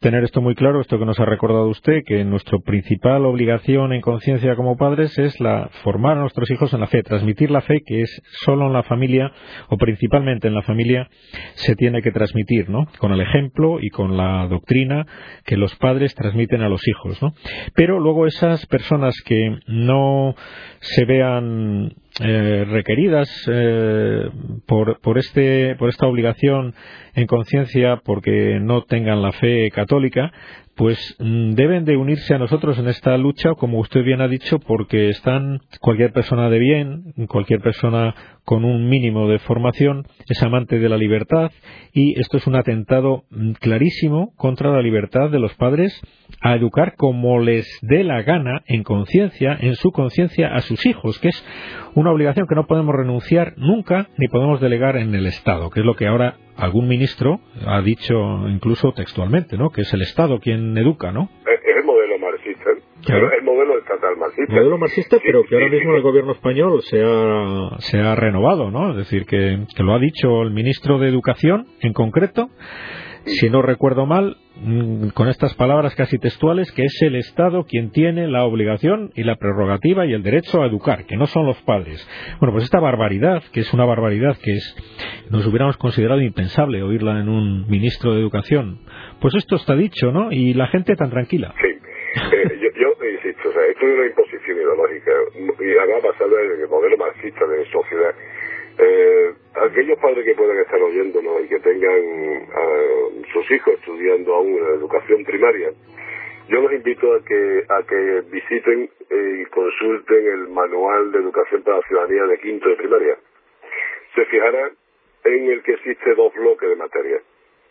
tener 0.00 0.24
esto 0.24 0.42
muy 0.42 0.54
claro, 0.54 0.80
esto 0.80 0.98
que 0.98 1.06
nos 1.06 1.18
ha 1.20 1.24
recordado 1.24 1.68
usted, 1.68 2.02
que 2.04 2.24
nuestra 2.24 2.58
principal 2.58 3.24
obligación 3.24 3.92
en 3.92 4.00
conciencia 4.02 4.56
como 4.56 4.76
padres 4.76 5.16
es 5.18 5.40
la 5.40 5.70
formar 6.02 6.18
a 6.18 6.22
nuestros 6.22 6.50
hijos 6.50 6.74
en 6.74 6.80
la 6.80 6.88
fe, 6.88 7.04
transmitir 7.04 7.52
la 7.52 7.60
fe 7.60 7.82
que 7.86 8.02
es 8.02 8.22
solo 8.44 8.66
en 8.66 8.72
la 8.72 8.82
familia 8.82 9.30
o 9.68 9.76
principalmente 9.76 10.48
en 10.48 10.54
la 10.54 10.62
familia 10.62 11.08
se 11.54 11.76
tiene 11.76 12.02
que 12.02 12.10
transmitir, 12.10 12.68
¿no? 12.68 12.86
Con 12.98 13.12
el 13.12 13.20
ejemplo 13.20 13.78
y 13.80 13.88
con 13.90 14.16
la 14.16 14.48
doctrina 14.48 15.06
que 15.44 15.56
los 15.56 15.76
padres 15.76 16.16
transmiten 16.16 16.62
a 16.62 16.68
los 16.68 16.82
hijos, 16.88 17.22
¿no? 17.22 17.34
Pero 17.76 18.00
luego 18.00 18.26
esas 18.26 18.66
personas 18.66 19.14
que 19.24 19.56
no 19.68 20.34
se 20.80 21.04
vean 21.04 21.94
eh, 22.20 22.64
requeridas 22.68 23.28
eh, 23.50 24.28
por, 24.66 25.00
por, 25.00 25.18
este, 25.18 25.76
por 25.76 25.88
esta 25.88 26.06
obligación 26.06 26.74
en 27.14 27.26
conciencia 27.26 28.02
porque 28.04 28.58
no 28.60 28.82
tengan 28.82 29.22
la 29.22 29.32
fe 29.32 29.70
católica, 29.70 30.30
pues 30.74 31.16
mm, 31.18 31.52
deben 31.52 31.84
de 31.84 31.96
unirse 31.96 32.34
a 32.34 32.38
nosotros 32.38 32.78
en 32.78 32.88
esta 32.88 33.16
lucha, 33.16 33.54
como 33.54 33.78
usted 33.78 34.02
bien 34.02 34.20
ha 34.20 34.28
dicho, 34.28 34.58
porque 34.58 35.08
están 35.08 35.60
cualquier 35.80 36.12
persona 36.12 36.50
de 36.50 36.58
bien, 36.58 37.14
cualquier 37.28 37.60
persona 37.60 38.14
con 38.44 38.64
un 38.64 38.88
mínimo 38.88 39.28
de 39.28 39.38
formación, 39.38 40.04
es 40.28 40.42
amante 40.42 40.78
de 40.78 40.88
la 40.88 40.96
libertad 40.96 41.52
y 41.92 42.18
esto 42.20 42.38
es 42.38 42.46
un 42.46 42.56
atentado 42.56 43.24
clarísimo 43.60 44.32
contra 44.36 44.70
la 44.70 44.82
libertad 44.82 45.30
de 45.30 45.38
los 45.38 45.54
padres 45.54 46.00
a 46.40 46.54
educar 46.54 46.94
como 46.96 47.38
les 47.38 47.66
dé 47.82 48.04
la 48.04 48.22
gana, 48.22 48.62
en 48.66 48.82
conciencia, 48.82 49.56
en 49.60 49.74
su 49.74 49.92
conciencia, 49.92 50.54
a 50.54 50.60
sus 50.60 50.84
hijos, 50.86 51.18
que 51.20 51.28
es 51.28 51.46
una 51.94 52.10
obligación 52.10 52.46
que 52.46 52.54
no 52.54 52.66
podemos 52.66 52.94
renunciar 52.94 53.54
nunca 53.56 54.08
ni 54.16 54.28
podemos 54.28 54.60
delegar 54.60 54.96
en 54.96 55.14
el 55.14 55.26
Estado, 55.26 55.70
que 55.70 55.80
es 55.80 55.86
lo 55.86 55.94
que 55.94 56.06
ahora 56.06 56.36
algún 56.56 56.88
ministro 56.88 57.40
ha 57.66 57.80
dicho 57.82 58.14
incluso 58.48 58.92
textualmente, 58.92 59.56
¿no? 59.56 59.70
Que 59.70 59.82
es 59.82 59.92
el 59.92 60.02
Estado 60.02 60.38
quien 60.38 60.76
educa, 60.76 61.12
¿no? 61.12 61.30
Es 61.46 61.60
el 61.76 61.84
modelo 61.84 62.18
marxista. 62.18 62.70
Modelo 63.08 63.41
estatal 64.02 64.16
marxista. 64.18 64.54
Modelo 64.54 64.78
marxista, 64.78 65.18
pero 65.22 65.44
que 65.44 65.54
ahora 65.54 65.68
mismo 65.68 65.94
el 65.94 66.02
gobierno 66.02 66.32
español 66.32 66.82
se 66.82 67.02
ha, 67.04 67.76
se 67.78 68.00
ha 68.00 68.14
renovado, 68.14 68.70
¿no? 68.70 68.90
Es 68.90 68.96
decir, 68.96 69.26
que, 69.26 69.64
que 69.74 69.82
lo 69.82 69.94
ha 69.94 69.98
dicho 69.98 70.42
el 70.42 70.50
ministro 70.50 70.98
de 70.98 71.08
Educación 71.08 71.66
en 71.80 71.92
concreto, 71.92 72.48
si 73.24 73.48
no 73.50 73.62
recuerdo 73.62 74.04
mal, 74.04 74.36
mm, 74.56 75.10
con 75.10 75.28
estas 75.28 75.54
palabras 75.54 75.94
casi 75.94 76.18
textuales, 76.18 76.72
que 76.72 76.84
es 76.84 77.02
el 77.02 77.14
Estado 77.14 77.64
quien 77.64 77.90
tiene 77.90 78.26
la 78.26 78.44
obligación 78.44 79.10
y 79.14 79.22
la 79.22 79.36
prerrogativa 79.36 80.06
y 80.06 80.12
el 80.12 80.22
derecho 80.22 80.62
a 80.62 80.66
educar, 80.66 81.04
que 81.06 81.16
no 81.16 81.26
son 81.26 81.46
los 81.46 81.60
padres. 81.62 82.06
Bueno, 82.40 82.52
pues 82.52 82.64
esta 82.64 82.80
barbaridad, 82.80 83.42
que 83.52 83.60
es 83.60 83.72
una 83.72 83.84
barbaridad 83.84 84.36
que 84.42 84.52
es, 84.52 85.28
nos 85.30 85.46
hubiéramos 85.46 85.76
considerado 85.76 86.20
impensable 86.20 86.82
oírla 86.82 87.20
en 87.20 87.28
un 87.28 87.68
ministro 87.68 88.14
de 88.14 88.20
Educación, 88.20 88.80
pues 89.20 89.34
esto 89.36 89.54
está 89.54 89.76
dicho, 89.76 90.10
¿no? 90.10 90.32
Y 90.32 90.54
la 90.54 90.66
gente 90.66 90.96
tan 90.96 91.10
tranquila. 91.10 91.54
Sí. 91.60 91.82
Eh, 92.14 92.58
yo, 92.60 92.68
yo, 92.76 93.06
insisto, 93.08 93.48
o 93.48 93.52
sea, 93.52 93.62
esto 93.66 93.86
es 93.86 93.94
una 93.94 94.06
imposición 94.06 94.56
ideológica 94.56 95.12
y 95.64 95.78
además 95.78 96.02
basada 96.02 96.42
en 96.42 96.60
el 96.60 96.68
modelo 96.68 96.96
marxista 96.96 97.46
de 97.46 97.64
sociedad 97.70 98.14
eh, 98.78 99.34
aquellos 99.54 99.98
padres 99.98 100.24
que 100.24 100.34
puedan 100.34 100.58
estar 100.58 100.80
oyéndonos 100.80 101.44
y 101.44 101.48
que 101.48 101.60
tengan 101.60 102.48
a 102.54 103.32
sus 103.32 103.50
hijos 103.50 103.74
estudiando 103.74 104.34
aún 104.34 104.56
en 104.58 104.64
educación 104.64 105.24
primaria, 105.24 105.72
yo 106.48 106.60
los 106.60 106.72
invito 106.72 107.14
a 107.14 107.24
que, 107.24 107.64
a 107.68 107.82
que 107.82 108.22
visiten 108.30 108.90
y 109.10 109.44
consulten 109.46 110.26
el 110.26 110.48
manual 110.48 111.12
de 111.12 111.18
educación 111.18 111.62
para 111.62 111.78
la 111.78 111.82
ciudadanía 111.86 112.24
de 112.24 112.38
quinto 112.38 112.68
de 112.68 112.76
primaria. 112.76 113.16
Se 114.14 114.24
fijarán 114.26 114.72
en 115.24 115.50
el 115.50 115.62
que 115.62 115.72
existe 115.72 116.14
dos 116.14 116.34
bloques 116.34 116.68
de 116.68 116.76
materia. 116.76 117.20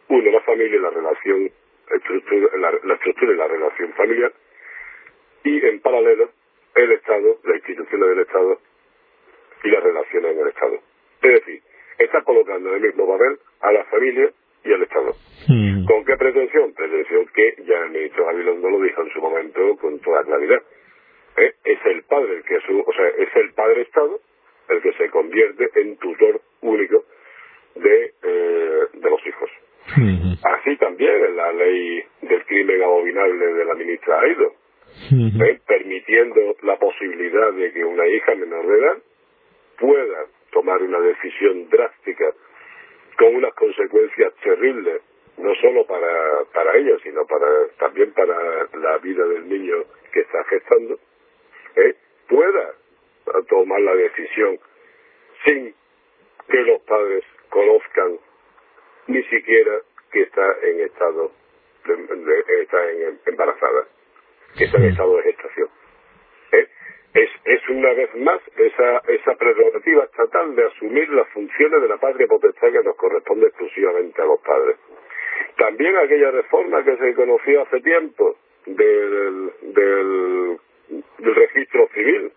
Uno, 0.08 0.32
la 0.32 0.42
familia 0.42 0.76
y 0.76 0.80
la 0.80 0.90
relación, 0.90 1.52
la, 2.60 2.72
la 2.84 2.94
estructura 2.94 3.34
y 3.34 3.36
la 3.36 3.48
relación 3.48 3.94
familiar. 3.94 4.32
Y 5.44 5.66
en 5.66 5.80
paralelo, 5.82 6.30
el 6.76 6.92
Estado, 6.92 7.38
las 7.44 7.56
instituciones 7.58 8.10
del 8.10 8.20
Estado 8.20 8.60
y 9.64 9.70
las 9.70 9.84
relaciones 9.84 10.32
en 10.32 10.40
el 10.40 10.48
Estado. 10.48 10.76
Es 11.22 11.32
decir, 11.32 11.62
está 11.98 12.22
colocando 12.24 12.70
en 12.70 12.76
el 12.76 12.82
mismo 12.82 13.08
papel 13.08 13.40
a 13.62 13.72
la 13.72 13.84
familia 13.86 14.32
y 14.64 14.74
al 14.74 14.84
Estado. 14.84 15.16
Hmm. 15.48 15.86
¿Con 15.86 16.06
qué 16.06 16.18
pretensión? 16.18 16.74
Pretensión 16.74 17.26
que 17.34 17.56
ya 17.66 17.80
el 17.84 17.92
ministro 17.92 18.26
Gabilondo 18.26 18.70
lo 18.70 18.82
dijo 18.82 19.02
en 19.02 19.10
su 19.12 19.20
momento 19.20 19.78
con 19.78 20.00
toda 20.00 20.24
claridad. 20.24 20.62
¿Eh? 21.38 21.54
Es 21.64 21.80
el 21.86 22.04
padre 22.04 22.38
el 22.38 22.44
que 22.44 22.56
es, 22.56 22.64
o 22.70 22.94
sea, 22.94 23.08
es 23.08 23.36
el 23.36 23.54
padre 23.54 23.82
Estado 23.82 24.20
el 24.70 24.82
que 24.82 24.94
se 24.94 25.10
convierte 25.10 25.70
en 25.76 25.98
tutor 25.98 26.42
único 26.62 27.04
de, 27.76 28.14
eh, 28.24 28.80
de 28.94 29.10
los 29.10 29.26
hijos. 29.28 29.50
Hmm. 29.96 30.34
Así 30.44 30.78
también 30.78 31.26
en 31.26 31.36
la 31.36 31.52
ley 31.52 32.04
del 32.22 32.46
crimen 32.46 32.82
abominable 32.84 33.54
de 33.54 33.66
la 33.66 33.74
ministra 33.76 34.22
Aido, 34.22 34.54
hmm. 35.10 35.42
¿eh? 35.42 35.61
La 36.62 36.78
posibilidad 36.78 37.54
de 37.54 37.74
que 37.74 37.84
una 37.84 38.08
hija 38.08 38.36
menor 38.36 38.68
de 38.68 38.80
edad 38.80 38.98
pueda 39.80 40.26
tomar 40.52 40.82
una 40.82 41.00
decisión 41.00 41.70
drástica 41.70 42.32
con 43.18 43.36
unas 43.36 43.54
consecuencias 43.56 44.34
terribles, 44.44 45.02
no 45.38 45.56
solo 45.56 45.86
para, 45.86 46.44
para 46.54 46.78
ella, 46.78 46.98
sino 47.04 47.26
para 47.26 47.68
también 47.80 48.14
para 48.14 48.68
la 48.74 48.98
vida 49.00 49.26
del 49.26 49.50
niño 49.50 49.76
que 50.12 50.20
está 50.22 50.44
gestando, 50.46 51.00
¿eh? 51.76 51.96
pueda 52.28 52.76
tomar 53.48 53.82
la 53.82 53.96
decisión 53.96 54.60
sin 55.46 55.74
que 56.48 56.58
los 56.58 56.82
padres 56.82 57.24
conozcan 57.50 58.20
ni 59.08 59.24
siquiera 59.24 59.80
que 60.12 60.22
está 60.22 60.58
en 60.64 60.82
estado 60.82 61.32
de, 61.86 62.62
está 62.62 62.78
embarazada, 63.26 63.88
que 64.58 64.66
está 64.66 64.78
en 64.78 64.86
estado 64.86 65.18
de 65.18 65.24
gestación 65.24 65.70
es, 67.14 67.30
es 67.44 67.70
una 67.70 67.94
vez 67.94 68.16
más 68.16 68.42
esa, 68.58 69.02
esa 69.08 69.36
prerrogativa 69.36 70.06
estatal 70.06 70.56
de 70.56 70.66
asumir 70.66 71.10
las 71.10 71.28
funciones 71.30 71.82
de 71.82 71.88
la 71.88 71.98
patria 71.98 72.28
potestad 72.28 72.72
que 72.72 72.84
nos 72.84 72.96
corresponde 72.96 73.48
exclusivamente 73.48 74.22
a 74.22 74.26
los 74.26 74.40
padres. 74.42 74.78
También 75.58 75.96
aquella 75.98 76.32
reforma 76.32 76.84
que 76.84 76.96
se 76.98 77.14
conoció 77.14 77.64
hace 77.64 77.82
tiempo 77.82 78.38
del, 78.66 79.52
del, 79.62 80.60
registro 81.20 81.88
civil, 81.94 82.32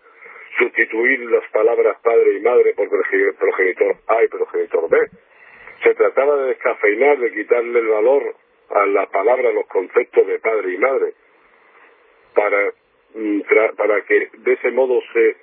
sustituir 0.57 1.19
las 1.31 1.49
palabras 1.51 1.97
padre 2.01 2.33
y 2.37 2.41
madre 2.41 2.73
por 2.73 2.89
progenitor 2.89 3.95
A 4.07 4.23
y 4.23 4.27
progenitor 4.27 4.89
B. 4.89 4.97
Se 5.83 5.93
trataba 5.95 6.37
de 6.37 6.47
descafeinar, 6.49 7.17
de 7.19 7.31
quitarle 7.31 7.79
el 7.79 7.87
valor 7.87 8.35
a 8.69 8.85
la 8.87 9.05
palabra, 9.07 9.49
a 9.49 9.53
los 9.53 9.67
conceptos 9.67 10.25
de 10.27 10.39
padre 10.39 10.73
y 10.73 10.77
madre, 10.77 11.13
para 12.33 12.73
para 13.77 14.01
que 14.05 14.29
de 14.37 14.53
ese 14.53 14.71
modo 14.71 14.99
se 15.13 15.29
eh, 15.29 15.35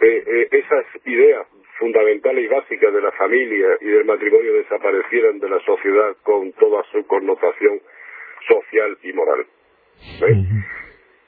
eh, 0.00 0.48
esas 0.50 0.84
ideas 1.06 1.46
fundamentales 1.78 2.44
y 2.44 2.48
básicas 2.48 2.92
de 2.92 3.00
la 3.00 3.12
familia 3.12 3.78
y 3.80 3.86
del 3.86 4.04
matrimonio 4.04 4.52
desaparecieran 4.54 5.38
de 5.38 5.48
la 5.48 5.60
sociedad 5.60 6.16
con 6.22 6.52
toda 6.52 6.82
su 6.92 7.06
connotación 7.06 7.80
social 8.46 8.98
y 9.02 9.12
moral. 9.12 9.46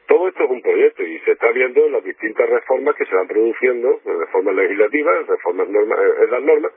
Todo 0.06 0.28
esto 0.28 0.44
es 0.44 0.50
un 0.50 0.62
proyecto 0.62 1.02
y 1.02 1.18
se 1.20 1.32
está 1.32 1.50
viendo 1.52 1.84
en 1.84 1.92
las 1.92 2.04
distintas 2.04 2.48
reformas 2.48 2.94
que 2.96 3.04
se 3.04 3.14
van 3.14 3.28
produciendo, 3.28 4.00
reformas 4.04 4.54
legislativas, 4.54 5.26
reformas 5.26 5.68
norma, 5.68 5.96
eh, 5.96 6.24
en 6.24 6.30
las 6.30 6.42
normas, 6.42 6.72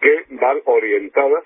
que 0.00 0.24
van 0.30 0.60
orientadas 0.64 1.44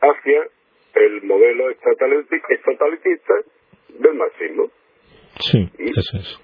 hacia 0.00 0.48
el 0.94 1.22
modelo 1.22 1.70
estatalitista 1.70 3.34
del 3.88 4.14
marxismo. 4.14 4.70
Sí, 5.40 5.70
eso 5.78 6.16
es. 6.16 6.40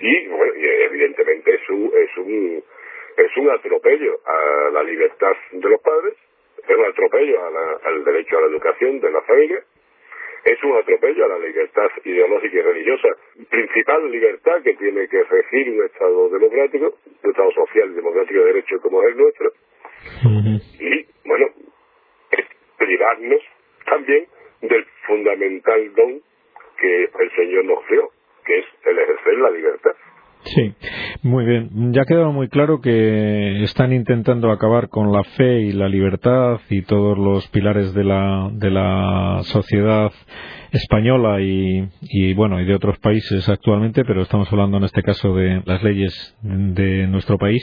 Y, 0.00 0.28
bueno, 0.28 0.52
evidentemente 0.54 1.54
es 1.54 1.68
un, 1.70 1.92
es 1.94 2.16
un 2.16 2.62
es 3.16 3.36
un 3.36 3.50
atropello 3.50 4.20
a 4.24 4.70
la 4.72 4.82
libertad 4.82 5.36
de 5.52 5.68
los 5.68 5.80
padres, 5.82 6.14
es 6.58 6.76
un 6.76 6.84
atropello 6.84 7.40
al 7.84 8.04
derecho 8.04 8.38
a 8.38 8.40
la 8.42 8.46
educación 8.46 9.00
de 9.00 9.10
la 9.10 9.22
familia, 9.22 9.62
es 10.44 10.62
un 10.64 10.76
atropello 10.76 11.24
a 11.24 11.28
la 11.28 11.38
libertad 11.38 11.88
ideológica 12.04 12.56
y 12.56 12.62
religiosa, 12.62 13.08
principal 13.48 14.10
libertad 14.10 14.62
que 14.62 14.74
tiene 14.74 15.06
que 15.08 15.22
regir 15.24 15.70
un 15.70 15.84
Estado 15.84 16.28
democrático, 16.30 16.94
un 17.22 17.30
Estado 17.30 17.52
social 17.52 17.90
y 17.90 17.94
democrático 17.94 18.40
de 18.40 18.46
derecho 18.46 18.80
como 18.80 19.02
es 19.02 19.08
el 19.08 19.16
nuestro. 19.18 19.52
Y, 20.80 21.06
bueno, 21.24 21.46
es 22.32 22.46
privarnos 22.76 23.42
también 23.84 24.26
del 24.62 24.84
fundamental 25.06 25.94
don 25.94 26.22
que 26.82 27.04
el 27.04 27.30
Señor 27.36 27.64
nos 27.64 27.78
dio, 27.88 28.10
que 28.44 28.58
es 28.58 28.64
el 28.84 28.98
ejercer 28.98 29.34
la 29.38 29.50
libertad. 29.50 29.92
Sí, 30.44 30.74
muy 31.22 31.44
bien. 31.44 31.92
Ya 31.92 32.02
ha 32.02 32.04
quedado 32.04 32.32
muy 32.32 32.48
claro 32.48 32.80
que 32.80 33.62
están 33.62 33.92
intentando 33.92 34.50
acabar 34.50 34.88
con 34.88 35.12
la 35.12 35.22
fe 35.22 35.60
y 35.60 35.72
la 35.72 35.88
libertad 35.88 36.60
y 36.68 36.82
todos 36.82 37.16
los 37.16 37.46
pilares 37.48 37.94
de 37.94 38.02
la, 38.02 38.50
de 38.52 38.70
la 38.70 39.38
sociedad 39.44 40.10
española 40.72 41.40
y, 41.40 41.88
y, 42.02 42.34
bueno 42.34 42.60
y 42.60 42.64
de 42.64 42.74
otros 42.74 42.98
países 42.98 43.48
actualmente, 43.48 44.04
pero 44.04 44.22
estamos 44.22 44.50
hablando 44.52 44.78
en 44.78 44.84
este 44.84 45.02
caso 45.02 45.34
de 45.34 45.62
las 45.64 45.82
leyes 45.82 46.36
de 46.42 47.06
nuestro 47.06 47.38
país. 47.38 47.62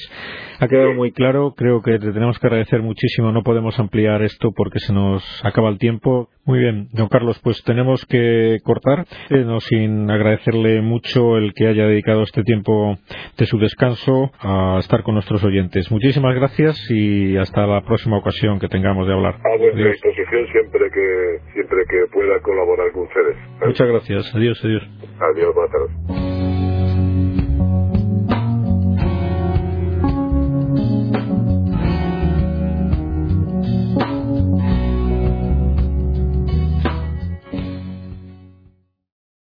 Ha 0.60 0.68
quedado 0.68 0.94
muy 0.94 1.12
claro. 1.12 1.54
Creo 1.56 1.82
que 1.82 2.00
te 2.00 2.12
tenemos 2.12 2.40
que 2.40 2.48
agradecer 2.48 2.82
muchísimo. 2.82 3.32
No 3.32 3.44
podemos 3.44 3.80
ampliar 3.80 4.22
esto 4.22 4.52
porque 4.56 4.80
se 4.80 4.94
nos 4.94 5.24
acaba 5.44 5.70
el 5.70 5.78
tiempo. 5.78 6.30
Muy 6.46 6.60
bien, 6.60 6.90
don 6.94 7.10
Carlos, 7.10 7.40
pues 7.44 7.64
tenemos 7.64 8.04
que 8.08 8.58
cortar, 8.64 9.06
eh, 9.30 9.44
no 9.46 9.60
sin 9.60 10.10
agradecerle 10.10 10.82
mucho 10.82 11.38
el 11.38 11.54
que 11.54 11.68
haya 11.68 11.86
dedicado 11.86 12.24
este 12.24 12.44
tiempo 12.44 12.98
de 13.38 13.46
su 13.46 13.60
descanso 13.60 14.32
a 14.40 14.78
estar 14.80 15.04
con 15.04 15.14
nuestros 15.14 15.44
oyentes. 15.44 15.92
Muchísimas 15.92 16.34
gracias 16.34 16.76
y 16.90 17.38
hasta 17.38 17.68
la 17.68 17.82
próxima 17.82 18.18
ocasión 18.18 18.60
que 18.60 18.68
tengamos 18.68 19.06
de 19.08 19.14
hablar. 19.14 19.36
A 19.36 19.58
vuestra 19.60 19.92
disposición 19.92 20.48
siempre 20.52 20.90
que 20.92 21.40
siempre 21.54 21.78
que 21.88 22.12
pueda 22.12 22.40
colaborar 22.42 22.92
con 23.00 23.08
ustedes. 23.08 23.38
Muchas 23.66 23.88
gracias. 23.88 24.36
Adiós, 24.36 24.60
adiós. 24.64 24.84
Adiós, 25.20 25.56
buenas 25.56 25.72
tardes. 25.72 26.49